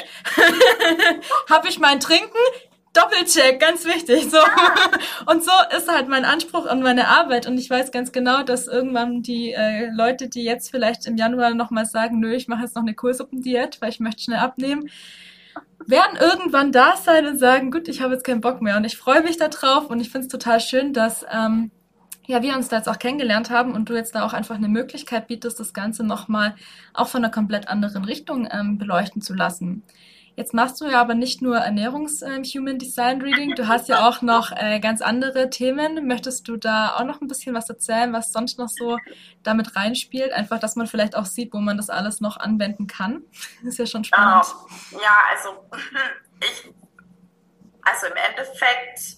habe 1.49 1.67
ich 1.67 1.79
mein 1.79 1.99
Trinken? 1.99 2.29
Doppelcheck, 2.93 3.59
ganz 3.59 3.85
wichtig. 3.85 4.29
So. 4.29 4.37
Und 5.31 5.43
so 5.43 5.51
ist 5.75 5.91
halt 5.91 6.07
mein 6.07 6.25
Anspruch 6.25 6.67
an 6.67 6.81
meine 6.81 7.07
Arbeit. 7.07 7.47
Und 7.47 7.57
ich 7.57 7.69
weiß 7.69 7.91
ganz 7.91 8.11
genau, 8.11 8.43
dass 8.43 8.67
irgendwann 8.67 9.23
die 9.23 9.51
äh, 9.51 9.89
Leute, 9.89 10.29
die 10.29 10.43
jetzt 10.43 10.69
vielleicht 10.69 11.07
im 11.07 11.17
Januar 11.17 11.55
nochmal 11.55 11.85
sagen, 11.85 12.19
nö, 12.19 12.33
ich 12.33 12.47
mache 12.47 12.63
jetzt 12.63 12.75
noch 12.75 12.83
eine 12.83 12.93
Kohlsuppendiät, 12.93 13.81
weil 13.81 13.89
ich 13.89 13.99
möchte 13.99 14.23
schnell 14.23 14.39
abnehmen, 14.39 14.89
werden 15.85 16.17
irgendwann 16.19 16.71
da 16.71 16.95
sein 16.95 17.25
und 17.25 17.37
sagen, 17.37 17.71
gut, 17.71 17.87
ich 17.87 18.01
habe 18.01 18.13
jetzt 18.13 18.23
keinen 18.23 18.41
Bock 18.41 18.61
mehr. 18.61 18.77
Und 18.77 18.85
ich 18.85 18.97
freue 18.97 19.21
mich 19.21 19.37
darauf 19.37 19.89
und 19.89 19.99
ich 19.99 20.09
finde 20.09 20.27
es 20.27 20.31
total 20.31 20.59
schön, 20.59 20.93
dass 20.93 21.25
ähm, 21.31 21.71
ja, 22.25 22.41
wir 22.41 22.55
uns 22.55 22.69
da 22.69 22.77
jetzt 22.77 22.87
auch 22.87 22.99
kennengelernt 22.99 23.49
haben 23.49 23.73
und 23.73 23.89
du 23.89 23.95
jetzt 23.95 24.15
da 24.15 24.25
auch 24.25 24.33
einfach 24.33 24.55
eine 24.55 24.69
Möglichkeit 24.69 25.27
bietest, 25.27 25.59
das 25.59 25.73
Ganze 25.73 26.03
nochmal 26.03 26.55
auch 26.93 27.07
von 27.07 27.23
einer 27.23 27.33
komplett 27.33 27.67
anderen 27.67 28.05
Richtung 28.05 28.47
ähm, 28.51 28.77
beleuchten 28.77 29.21
zu 29.21 29.33
lassen. 29.33 29.83
Jetzt 30.35 30.53
machst 30.53 30.81
du 30.81 30.85
ja 30.85 30.99
aber 30.99 31.13
nicht 31.13 31.43
nur 31.43 31.57
Ernährungs-Human 31.57 32.73
ähm, 32.73 32.79
Design 32.79 33.21
Reading, 33.21 33.53
du 33.53 33.67
hast 33.67 33.87
ja 33.87 34.07
auch 34.07 34.23
noch 34.23 34.51
äh, 34.51 34.79
ganz 34.79 35.01
andere 35.01 35.51
Themen. 35.51 36.07
Möchtest 36.07 36.47
du 36.47 36.57
da 36.57 36.95
auch 36.95 37.03
noch 37.03 37.21
ein 37.21 37.27
bisschen 37.27 37.53
was 37.53 37.69
erzählen, 37.69 38.11
was 38.13 38.31
sonst 38.31 38.57
noch 38.57 38.69
so 38.69 38.97
damit 39.43 39.75
reinspielt? 39.75 40.33
Einfach, 40.33 40.59
dass 40.59 40.75
man 40.75 40.87
vielleicht 40.87 41.15
auch 41.15 41.25
sieht, 41.25 41.53
wo 41.53 41.59
man 41.59 41.77
das 41.77 41.91
alles 41.91 42.19
noch 42.19 42.37
anwenden 42.37 42.87
kann. 42.87 43.21
ist 43.63 43.77
ja 43.77 43.85
schon 43.85 44.03
spannend. 44.03 44.45
Uh, 44.91 44.97
ja, 44.99 45.19
also 45.29 45.69
ich, 46.39 46.73
also 47.83 48.07
im 48.07 48.15
Endeffekt, 48.29 49.17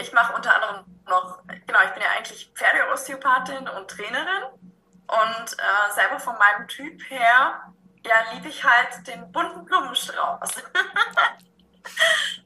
ich 0.00 0.12
mache 0.12 0.36
unter 0.36 0.54
anderem 0.54 0.84
noch, 1.08 1.42
genau, 1.66 1.78
ich 1.86 1.90
bin 1.90 2.02
ja 2.02 2.08
eigentlich 2.16 2.52
Pferdeosteopathin 2.54 3.68
und 3.68 3.88
Trainerin 3.88 4.44
und 5.08 5.52
äh, 5.52 5.92
selber 5.92 6.20
von 6.20 6.34
meinem 6.38 6.68
Typ 6.68 7.02
her 7.10 7.72
ja, 8.06 8.32
liebe 8.32 8.48
ich 8.48 8.62
halt 8.64 9.06
den 9.06 9.30
bunten 9.32 9.64
Blumenstrauß. 9.64 10.54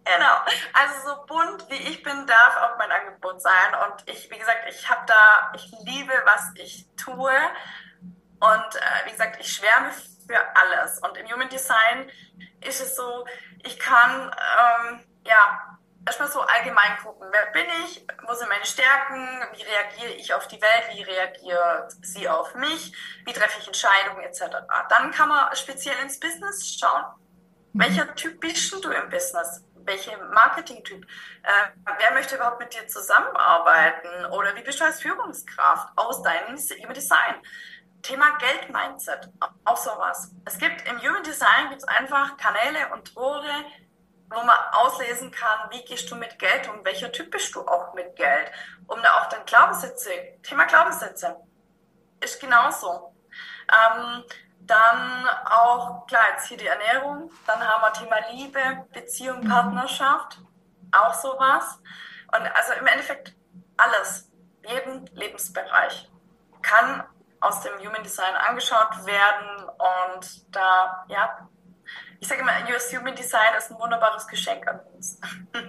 genau. 0.05 0.37
Also 0.73 1.09
so 1.09 1.27
bunt 1.27 1.68
wie 1.68 1.88
ich 1.88 2.03
bin, 2.03 2.27
darf 2.27 2.57
auch 2.57 2.79
mein 2.79 2.90
Angebot 2.90 3.40
sein. 3.40 3.75
Und 3.85 4.09
ich, 4.09 4.31
wie 4.31 4.38
gesagt, 4.38 4.64
ich 4.68 4.88
habe 4.88 5.03
da, 5.07 5.53
ich 5.55 5.70
liebe, 5.85 6.12
was 6.25 6.51
ich 6.55 6.87
tue. 6.96 7.33
Und 8.40 8.77
äh, 8.77 9.07
wie 9.07 9.11
gesagt, 9.11 9.38
ich 9.40 9.53
schwärme 9.53 9.90
für 10.27 10.57
alles. 10.57 10.99
Und 11.01 11.16
im 11.16 11.31
Human 11.31 11.49
Design 11.49 12.11
ist 12.61 12.81
es 12.81 12.96
so, 12.96 13.27
ich 13.62 13.79
kann 13.79 14.31
ähm, 14.31 15.05
ja 15.25 15.69
erstmal 16.07 16.31
so 16.31 16.41
allgemein 16.41 16.99
gucken, 17.03 17.29
wer 17.31 17.47
bin 17.53 17.67
ich, 17.85 18.07
wo 18.27 18.35
sind 18.35 18.49
meine 18.49 18.65
Stärken, 18.65 19.27
wie 19.55 19.63
reagiere 19.63 20.13
ich 20.15 20.33
auf 20.35 20.49
die 20.49 20.61
Welt, 20.61 20.85
wie 20.93 21.03
reagiert 21.03 21.93
sie 22.03 22.29
auf 22.29 22.55
mich, 22.55 22.93
wie 23.25 23.33
treffe 23.33 23.59
ich 23.61 23.67
Entscheidungen 23.67 24.23
etc. 24.23 24.43
Dann 24.89 25.11
kann 25.11 25.29
man 25.29 25.55
speziell 25.57 25.99
ins 26.03 26.19
Business 26.19 26.79
schauen. 26.79 27.05
Mhm. 27.73 27.81
Welcher 27.81 28.15
Typ 28.15 28.41
bist 28.41 28.73
du 28.73 28.91
im 28.91 29.09
Business? 29.11 29.65
Welcher 29.83 30.23
Marketing-Typ? 30.25 31.05
Äh, 31.05 31.49
wer 31.99 32.13
möchte 32.13 32.37
überhaupt 32.37 32.61
mit 32.61 32.75
dir 32.75 32.87
zusammenarbeiten? 32.87 34.27
Oder 34.27 34.55
wie 34.55 34.63
bist 34.63 34.81
du 34.81 34.85
als 34.85 35.01
Führungskraft 35.01 35.89
aus 35.97 36.23
deinem 36.23 36.57
Human 36.57 36.95
Design? 36.95 37.37
Thema 38.03 38.37
Geld-Mindset, 38.39 39.29
auch 39.65 39.77
sowas. 39.77 40.33
Es 40.47 40.59
gibt 40.59 40.89
im 40.89 41.01
Human 41.03 41.23
Design 41.23 41.69
gibt's 41.69 41.85
einfach 41.85 42.37
Kanäle 42.39 42.93
und 42.93 43.15
Tore, 43.15 43.65
wo 44.31 44.43
man 44.43 44.57
auslesen 44.73 45.31
kann, 45.31 45.71
wie 45.71 45.85
gehst 45.85 46.11
du 46.11 46.14
mit 46.14 46.38
Geld 46.38 46.69
und 46.69 46.85
welcher 46.85 47.11
Typ 47.11 47.31
bist 47.31 47.55
du 47.55 47.66
auch 47.66 47.93
mit 47.95 48.14
Geld. 48.14 48.51
Um 48.87 49.03
da 49.03 49.21
auch 49.21 49.29
dann 49.29 49.45
Glaubenssätze, 49.45 50.11
Thema 50.43 50.64
Glaubenssätze, 50.64 51.37
ist 52.21 52.40
genauso. 52.40 53.14
Ähm, 53.69 54.25
dann 54.61 55.29
auch, 55.47 56.07
klar, 56.07 56.23
jetzt 56.33 56.47
hier 56.47 56.59
die 56.59 56.66
Ernährung, 56.66 57.31
dann 57.47 57.61
haben 57.61 57.83
wir 57.83 57.93
Thema 57.93 58.16
Liebe, 58.31 58.87
Beziehung, 58.93 59.40
mhm. 59.40 59.49
Partnerschaft, 59.49 60.38
auch 60.93 61.14
sowas. 61.14 61.81
Und 62.29 62.47
also 62.55 62.75
im 62.79 62.87
Endeffekt 62.87 63.35
alles, 63.77 64.31
jeden 64.64 65.07
Lebensbereich 65.07 66.09
kann 66.62 67.05
aus 67.40 67.62
dem 67.62 67.79
Human 67.79 68.03
Design 68.03 68.35
angeschaut 68.35 69.07
werden 69.07 69.64
und 69.64 70.55
da, 70.55 71.05
ja, 71.09 71.49
ich 72.20 72.28
sage 72.28 72.42
immer, 72.42 72.52
US 72.70 72.92
Human 72.94 73.14
Design 73.14 73.54
ist 73.56 73.70
ein 73.70 73.78
wunderbares 73.78 74.26
Geschenk 74.26 74.66
an 74.68 74.80
uns. 74.94 75.18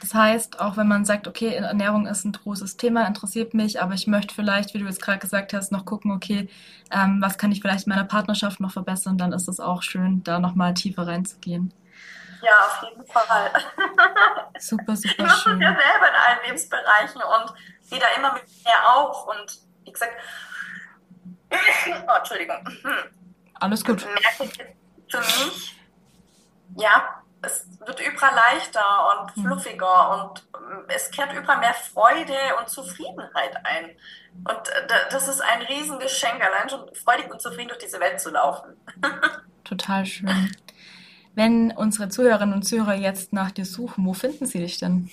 Das 0.00 0.12
heißt, 0.12 0.60
auch 0.60 0.76
wenn 0.76 0.88
man 0.88 1.04
sagt, 1.04 1.28
okay, 1.28 1.54
Ernährung 1.54 2.06
ist 2.06 2.24
ein 2.24 2.32
großes 2.32 2.76
Thema, 2.76 3.06
interessiert 3.06 3.54
mich, 3.54 3.80
aber 3.80 3.94
ich 3.94 4.06
möchte 4.06 4.34
vielleicht, 4.34 4.74
wie 4.74 4.78
du 4.78 4.84
jetzt 4.84 5.00
gerade 5.00 5.20
gesagt 5.20 5.52
hast, 5.52 5.70
noch 5.70 5.84
gucken, 5.84 6.10
okay, 6.10 6.48
ähm, 6.90 7.22
was 7.22 7.38
kann 7.38 7.52
ich 7.52 7.60
vielleicht 7.60 7.86
in 7.86 7.90
meiner 7.90 8.04
Partnerschaft 8.04 8.60
noch 8.60 8.72
verbessern, 8.72 9.16
dann 9.16 9.32
ist 9.32 9.48
es 9.48 9.60
auch 9.60 9.82
schön, 9.82 10.22
da 10.24 10.40
nochmal 10.40 10.74
tiefer 10.74 11.06
reinzugehen. 11.06 11.72
Ja, 12.42 12.66
auf 12.66 12.82
jeden 12.82 13.06
Fall. 13.06 13.50
Super, 14.58 14.96
super 14.96 15.24
ich 15.24 15.32
schön. 15.32 15.60
ja 15.60 15.68
selber 15.68 16.08
in 16.08 16.14
allen 16.14 16.38
Lebensbereichen 16.44 17.20
und 17.22 17.54
gehe 17.88 18.00
da 18.00 18.06
immer 18.16 18.34
mehr 18.34 18.96
auf 18.96 19.26
und 19.28 19.60
wie 19.84 19.92
gesagt, 19.92 20.12
oh, 21.52 22.16
Entschuldigung. 22.18 22.68
Alles 23.54 23.84
gut. 23.84 24.04
Merke 24.04 24.44
ich 24.44 24.58
für 25.10 25.20
mich, 25.20 25.76
ja, 26.76 27.22
es 27.42 27.66
wird 27.86 28.00
überall 28.00 28.34
leichter 28.34 29.20
und 29.20 29.36
mhm. 29.36 29.46
fluffiger 29.46 30.10
und 30.10 30.44
ähm, 30.54 30.84
es 30.88 31.10
kehrt 31.10 31.32
überall 31.32 31.58
mehr 31.58 31.74
Freude 31.74 32.36
und 32.58 32.68
Zufriedenheit 32.68 33.56
ein. 33.64 33.90
Und 34.38 34.68
äh, 34.68 34.86
das 35.10 35.28
ist 35.28 35.40
ein 35.40 35.62
Riesengeschenk, 35.62 36.42
allein 36.42 36.68
schon 36.68 36.92
freudig 36.94 37.30
und 37.30 37.40
zufrieden 37.40 37.68
durch 37.68 37.78
diese 37.78 38.00
Welt 38.00 38.20
zu 38.20 38.30
laufen. 38.30 38.76
Total 39.64 40.04
schön. 40.04 40.54
Wenn 41.34 41.70
unsere 41.70 42.08
Zuhörerinnen 42.08 42.54
und 42.54 42.62
Zuhörer 42.62 42.94
jetzt 42.94 43.32
nach 43.32 43.52
dir 43.52 43.64
suchen, 43.64 44.04
wo 44.04 44.12
finden 44.12 44.46
sie 44.46 44.58
dich 44.58 44.78
denn? 44.78 45.10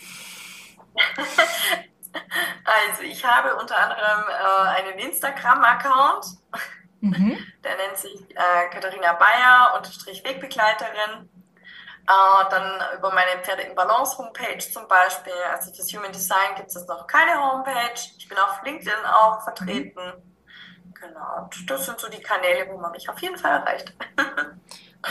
Also 2.63 3.03
ich 3.03 3.25
habe 3.25 3.55
unter 3.57 3.77
anderem 3.77 4.23
äh, 4.29 4.67
einen 4.69 4.99
Instagram-Account. 4.99 6.25
Mhm. 7.09 7.37
Der 7.63 7.75
nennt 7.77 7.97
sich 7.97 8.19
äh, 8.31 8.69
Katharina 8.71 9.13
Bayer, 9.13 9.73
unterstrich 9.77 10.23
Wegbegleiterin. 10.23 11.29
Äh, 12.07 12.49
dann 12.51 12.97
über 12.97 13.11
meine 13.13 13.41
Pferde 13.41 13.63
in 13.63 13.75
Balance 13.75 14.17
Homepage 14.17 14.59
zum 14.59 14.87
Beispiel. 14.87 15.33
Also 15.51 15.73
fürs 15.73 15.91
Human 15.93 16.11
Design 16.11 16.55
gibt 16.55 16.69
es 16.69 16.87
noch 16.87 17.07
keine 17.07 17.41
Homepage. 17.41 17.99
Ich 18.17 18.27
bin 18.27 18.37
auf 18.37 18.61
LinkedIn 18.63 19.05
auch 19.05 19.41
vertreten. 19.43 19.99
Mhm. 19.99 20.35
Genau, 20.93 21.49
das 21.67 21.85
sind 21.85 21.99
so 21.99 22.09
die 22.09 22.21
Kanäle, 22.21 22.67
wo 22.71 22.77
man 22.77 22.91
mich 22.91 23.09
auf 23.09 23.19
jeden 23.19 23.37
Fall 23.37 23.59
erreicht. 23.59 23.93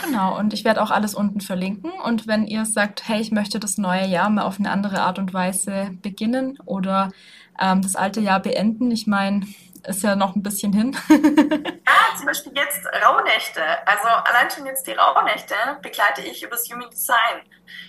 Genau, 0.03 0.37
und 0.37 0.53
ich 0.53 0.65
werde 0.65 0.81
auch 0.81 0.91
alles 0.91 1.15
unten 1.15 1.39
verlinken. 1.39 1.89
Und 2.03 2.27
wenn 2.27 2.45
ihr 2.45 2.65
sagt, 2.65 3.07
hey, 3.07 3.21
ich 3.21 3.31
möchte 3.31 3.59
das 3.59 3.77
neue 3.77 4.05
Jahr 4.05 4.29
mal 4.29 4.43
auf 4.43 4.59
eine 4.59 4.69
andere 4.69 5.01
Art 5.01 5.19
und 5.19 5.33
Weise 5.33 5.91
beginnen 6.01 6.59
oder 6.65 7.11
ähm, 7.59 7.81
das 7.81 7.95
alte 7.95 8.19
Jahr 8.19 8.41
beenden, 8.41 8.91
ich 8.91 9.07
meine, 9.07 9.45
ist 9.87 10.03
ja 10.03 10.15
noch 10.15 10.35
ein 10.35 10.43
bisschen 10.43 10.73
hin. 10.73 10.97
ja, 11.09 12.17
zum 12.17 12.25
Beispiel 12.25 12.53
jetzt 12.55 12.85
Rauhnächte. 13.05 13.61
Also 13.85 14.07
allein 14.07 14.49
schon 14.49 14.65
jetzt 14.65 14.85
die 14.87 14.93
Rauhnächte 14.93 15.55
begleite 15.81 16.21
ich 16.21 16.43
übers 16.43 16.69
Human 16.71 16.89
Design. 16.89 17.41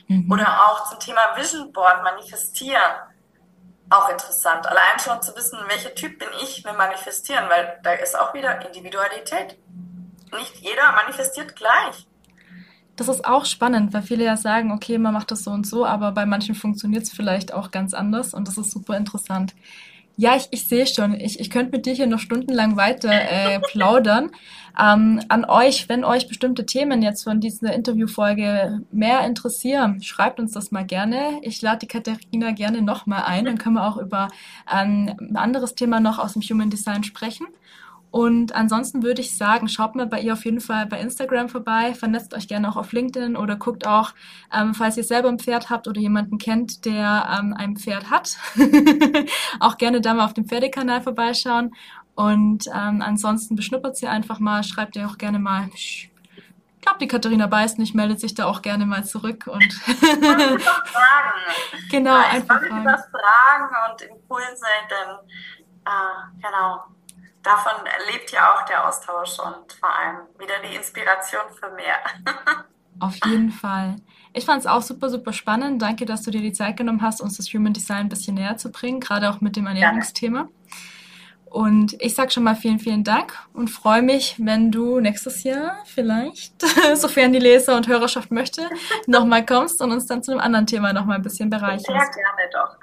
Mhm. 0.09 0.30
Oder 0.30 0.46
auch 0.46 0.88
zum 0.88 0.98
Thema 0.98 1.20
Vision 1.37 1.72
Board, 1.72 2.02
Manifestieren. 2.02 2.82
Auch 3.88 4.09
interessant. 4.09 4.66
Allein 4.66 4.98
schon 4.98 5.22
zu 5.22 5.35
wissen, 5.37 5.59
welcher 5.68 5.94
Typ 5.94 6.18
bin 6.18 6.28
ich 6.42 6.64
mit 6.64 6.76
Manifestieren, 6.76 7.48
weil 7.48 7.78
da 7.82 7.92
ist 7.92 8.18
auch 8.18 8.35
wieder 8.35 8.66
Individualität. 8.66 9.59
Nicht 10.32 10.56
jeder 10.56 10.92
manifestiert 10.92 11.54
gleich. 11.54 12.06
Das 12.96 13.09
ist 13.09 13.26
auch 13.26 13.44
spannend, 13.44 13.92
weil 13.92 14.02
viele 14.02 14.24
ja 14.24 14.37
sagen, 14.37 14.72
okay, 14.72 14.96
man 14.98 15.12
macht 15.12 15.30
das 15.30 15.44
so 15.44 15.50
und 15.50 15.66
so, 15.66 15.85
aber 15.85 16.12
bei 16.12 16.24
manchen 16.24 16.54
funktioniert 16.54 17.04
es 17.04 17.12
vielleicht 17.12 17.52
auch 17.52 17.70
ganz 17.70 17.92
anders 17.92 18.32
und 18.32 18.48
das 18.48 18.56
ist 18.56 18.70
super 18.70 18.96
interessant. 18.96 19.54
Ja, 20.18 20.35
ich, 20.35 20.48
ich 20.50 20.66
sehe 20.66 20.87
schon. 20.87 21.14
Ich, 21.14 21.40
ich 21.40 21.50
könnte 21.50 21.72
mit 21.72 21.85
dir 21.85 21.92
hier 21.92 22.07
noch 22.07 22.20
stundenlang 22.20 22.76
weiter 22.76 23.11
äh, 23.12 23.61
plaudern. 23.70 24.31
Ähm, 24.79 25.22
an 25.29 25.44
euch, 25.44 25.88
wenn 25.88 26.05
euch 26.05 26.29
bestimmte 26.29 26.66
Themen 26.66 27.02
jetzt 27.02 27.24
von 27.24 27.40
dieser 27.40 27.72
Interviewfolge 27.72 28.81
mehr 28.92 29.24
interessieren, 29.26 30.02
schreibt 30.02 30.38
uns 30.40 30.52
das 30.52 30.70
mal 30.70 30.85
gerne. 30.85 31.38
Ich 31.42 31.61
lade 31.62 31.81
die 31.81 31.87
Katharina 31.87 32.52
gerne 32.52 32.83
nochmal 32.83 33.24
ein. 33.24 33.44
Dann 33.44 33.59
können 33.59 33.76
wir 33.76 33.87
auch 33.87 33.98
über 33.98 34.29
ähm, 34.72 35.14
ein 35.20 35.37
anderes 35.37 35.74
Thema 35.74 36.00
noch 36.00 36.18
aus 36.18 36.33
dem 36.33 36.42
Human 36.42 36.70
Design 36.70 37.05
sprechen. 37.05 37.46
Und 38.16 38.55
ansonsten 38.55 39.02
würde 39.02 39.20
ich 39.20 39.37
sagen, 39.37 39.68
schaut 39.68 39.94
mal 39.94 40.07
bei 40.07 40.18
ihr 40.22 40.33
auf 40.33 40.46
jeden 40.46 40.62
Fall 40.62 40.87
bei 40.87 40.98
Instagram 40.98 41.50
vorbei, 41.50 41.92
vernetzt 41.92 42.33
euch 42.33 42.48
gerne 42.48 42.66
auch 42.66 42.76
auf 42.76 42.92
LinkedIn 42.92 43.37
oder 43.37 43.57
guckt 43.57 43.87
auch, 43.87 44.14
ähm, 44.50 44.72
falls 44.72 44.96
ihr 44.96 45.05
selber 45.05 45.29
ein 45.29 45.38
Pferd 45.38 45.68
habt 45.68 45.87
oder 45.87 46.00
jemanden 46.00 46.38
kennt, 46.38 46.87
der 46.87 47.29
ähm, 47.38 47.52
ein 47.55 47.76
Pferd 47.76 48.09
hat, 48.11 48.38
auch 49.61 49.76
gerne 49.76 50.00
da 50.00 50.14
mal 50.14 50.24
auf 50.24 50.33
dem 50.33 50.46
Pferdekanal 50.48 51.02
vorbeischauen. 51.02 51.74
Und 52.14 52.68
ähm, 52.68 53.02
ansonsten 53.02 53.55
beschnuppert 53.55 53.98
sie 53.98 54.07
einfach 54.07 54.38
mal, 54.38 54.62
schreibt 54.62 54.96
ihr 54.96 55.07
auch 55.07 55.18
gerne 55.18 55.38
mal, 55.38 55.68
ich 55.74 56.11
glaube, 56.81 56.98
die 56.98 57.09
Katharina 57.09 57.46
beißt 57.46 57.79
nicht, 57.79 57.94
meldet 57.94 58.20
sich 58.20 58.33
da 58.33 58.46
auch 58.46 58.62
gerne 58.62 58.87
mal 58.87 59.05
zurück 59.05 59.46
und 59.46 59.72
fragen. 59.74 60.62
genau, 61.90 62.16
ja, 62.16 62.29
einfach 62.31 62.61
fragen. 62.61 62.83
fragen 62.83 63.92
und 63.92 64.00
Impulse, 64.00 64.64
denn 64.90 65.16
äh, 65.85 66.40
genau, 66.40 66.95
davon 67.46 67.72
lebt 68.12 68.32
ja 68.32 68.54
auch 68.54 68.64
der 68.66 68.87
Austausch 68.87 69.38
und 69.38 69.72
vor 69.72 69.88
allem 69.88 70.18
wieder 70.38 70.54
die 70.68 70.74
Inspiration 70.74 71.42
für 71.59 71.70
mehr. 71.70 71.96
Auf 73.00 73.14
jeden 73.26 73.50
Fall. 73.50 73.96
Ich 74.32 74.44
fand 74.46 74.61
es 74.61 74.66
auch 74.66 74.82
super, 74.82 75.11
super 75.11 75.32
spannend. 75.32 75.80
Danke, 75.82 76.06
dass 76.06 76.22
du 76.22 76.30
dir 76.30 76.40
die 76.40 76.52
Zeit 76.52 76.76
genommen 76.76 77.02
hast, 77.02 77.20
uns 77.20 77.37
das 77.37 77.52
Human 77.52 77.72
Design 77.72 77.98
ein 77.98 78.09
bisschen 78.09 78.35
näher 78.35 78.56
zu 78.56 78.70
bringen, 78.70 79.00
gerade 79.00 79.30
auch 79.30 79.40
mit 79.40 79.56
dem 79.56 79.66
Ernährungsthema. 79.66 80.48
Und 81.44 81.96
ich 82.00 82.14
sage 82.14 82.30
schon 82.32 82.42
mal 82.42 82.56
vielen, 82.56 82.78
vielen 82.78 83.04
Dank 83.04 83.32
und 83.54 83.68
freue 83.68 84.02
mich, 84.02 84.37
wenn 84.38 84.70
du 84.72 85.00
nächstes 85.00 85.42
Jahr 85.42 85.78
vielleicht, 85.87 86.61
sofern 86.96 87.32
die 87.32 87.38
Leser 87.38 87.76
und 87.76 87.87
Hörerschaft 87.87 88.30
möchte, 88.30 88.68
nochmal 89.06 89.46
kommst 89.46 89.80
und 89.80 89.92
uns 89.92 90.06
dann 90.06 90.22
zu 90.22 90.32
einem 90.32 90.40
anderen 90.40 90.66
Thema 90.66 90.92
nochmal 90.92 91.16
ein 91.16 91.22
bisschen 91.22 91.48
bereicherst. 91.48 91.87
Sehr 91.87 91.94
gerne 91.96 92.50
doch. 92.52 92.76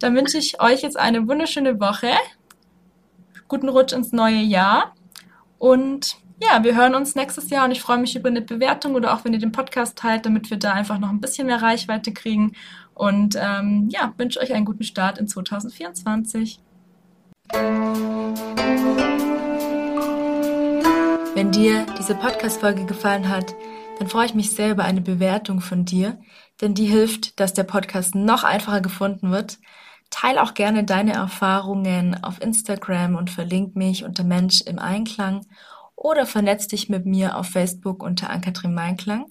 dann 0.00 0.16
wünsche 0.16 0.38
ich 0.38 0.60
euch 0.60 0.82
jetzt 0.82 0.96
eine 0.96 1.28
wunderschöne 1.28 1.78
Woche, 1.78 2.10
guten 3.54 3.68
Rutsch 3.68 3.92
ins 3.92 4.10
neue 4.10 4.40
Jahr 4.40 4.96
und 5.58 6.16
ja, 6.42 6.64
wir 6.64 6.74
hören 6.74 6.96
uns 6.96 7.14
nächstes 7.14 7.50
Jahr 7.50 7.66
und 7.66 7.70
ich 7.70 7.80
freue 7.80 7.98
mich 7.98 8.16
über 8.16 8.28
eine 8.28 8.42
Bewertung 8.42 8.96
oder 8.96 9.14
auch 9.14 9.24
wenn 9.24 9.32
ihr 9.32 9.38
den 9.38 9.52
Podcast 9.52 9.96
teilt, 9.96 10.26
damit 10.26 10.50
wir 10.50 10.56
da 10.56 10.72
einfach 10.72 10.98
noch 10.98 11.10
ein 11.10 11.20
bisschen 11.20 11.46
mehr 11.46 11.62
Reichweite 11.62 12.12
kriegen. 12.12 12.56
Und 12.94 13.36
ähm, 13.40 13.88
ja, 13.92 14.12
wünsche 14.16 14.40
euch 14.40 14.52
einen 14.52 14.64
guten 14.64 14.82
Start 14.82 15.18
in 15.18 15.28
2024. 15.28 16.58
Wenn 21.34 21.52
dir 21.52 21.86
diese 21.96 22.16
Podcast-Folge 22.16 22.86
gefallen 22.86 23.28
hat, 23.28 23.54
dann 24.00 24.08
freue 24.08 24.26
ich 24.26 24.34
mich 24.34 24.50
sehr 24.50 24.72
über 24.72 24.82
eine 24.82 25.00
Bewertung 25.00 25.60
von 25.60 25.84
dir, 25.84 26.18
denn 26.60 26.74
die 26.74 26.86
hilft, 26.86 27.38
dass 27.38 27.54
der 27.54 27.62
Podcast 27.62 28.16
noch 28.16 28.42
einfacher 28.42 28.80
gefunden 28.80 29.30
wird. 29.30 29.58
Teil 30.14 30.38
auch 30.38 30.54
gerne 30.54 30.84
deine 30.84 31.12
Erfahrungen 31.12 32.22
auf 32.22 32.40
Instagram 32.40 33.16
und 33.16 33.30
verlink 33.30 33.74
mich 33.74 34.04
unter 34.04 34.22
Mensch 34.22 34.60
im 34.60 34.78
Einklang 34.78 35.44
oder 35.96 36.24
vernetz 36.24 36.68
dich 36.68 36.88
mit 36.88 37.04
mir 37.04 37.36
auf 37.36 37.48
Facebook 37.48 38.00
unter 38.00 38.30
Ankatrin 38.30 38.74
Meinklang 38.74 39.26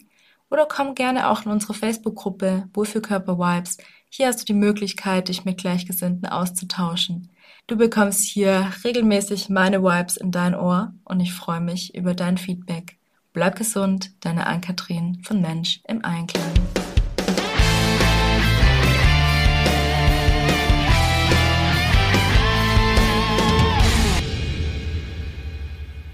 oder 0.50 0.65
komm 0.67 0.93
gerne 0.93 1.30
auch 1.30 1.46
in 1.46 1.54
unsere 1.54 1.74
Facebook-Gruppe 1.74 2.67
Wohlfühlkörper 2.74 3.39
Vibes. 3.39 3.78
Hier 4.10 4.28
hast 4.28 4.41
du 4.41 4.46
die 4.46 4.54
Möglichkeit, 4.60 5.30
dich 5.30 5.46
mit 5.46 5.58
Gleichgesinnten 5.58 6.28
auszutauschen. 6.28 7.30
Du 7.65 7.78
bekommst 7.78 8.26
hier 8.26 8.69
regelmäßig 8.84 9.48
meine 9.48 9.82
Vibes 9.84 10.17
in 10.17 10.32
dein 10.32 10.54
Ohr 10.54 10.93
und 11.06 11.22
ich 11.22 11.34
freue 11.34 11.62
mich 11.62 11.96
über 11.96 12.13
dein 12.13 12.38
Feedback. 12.38 12.98
Bleib 13.32 13.56
gesund, 13.56 14.12
deine 14.19 14.48
Ankatrin 14.48 15.22
von 15.24 15.39
Mensch 15.39 15.80
im 15.88 16.04
Einklang. 16.04 16.52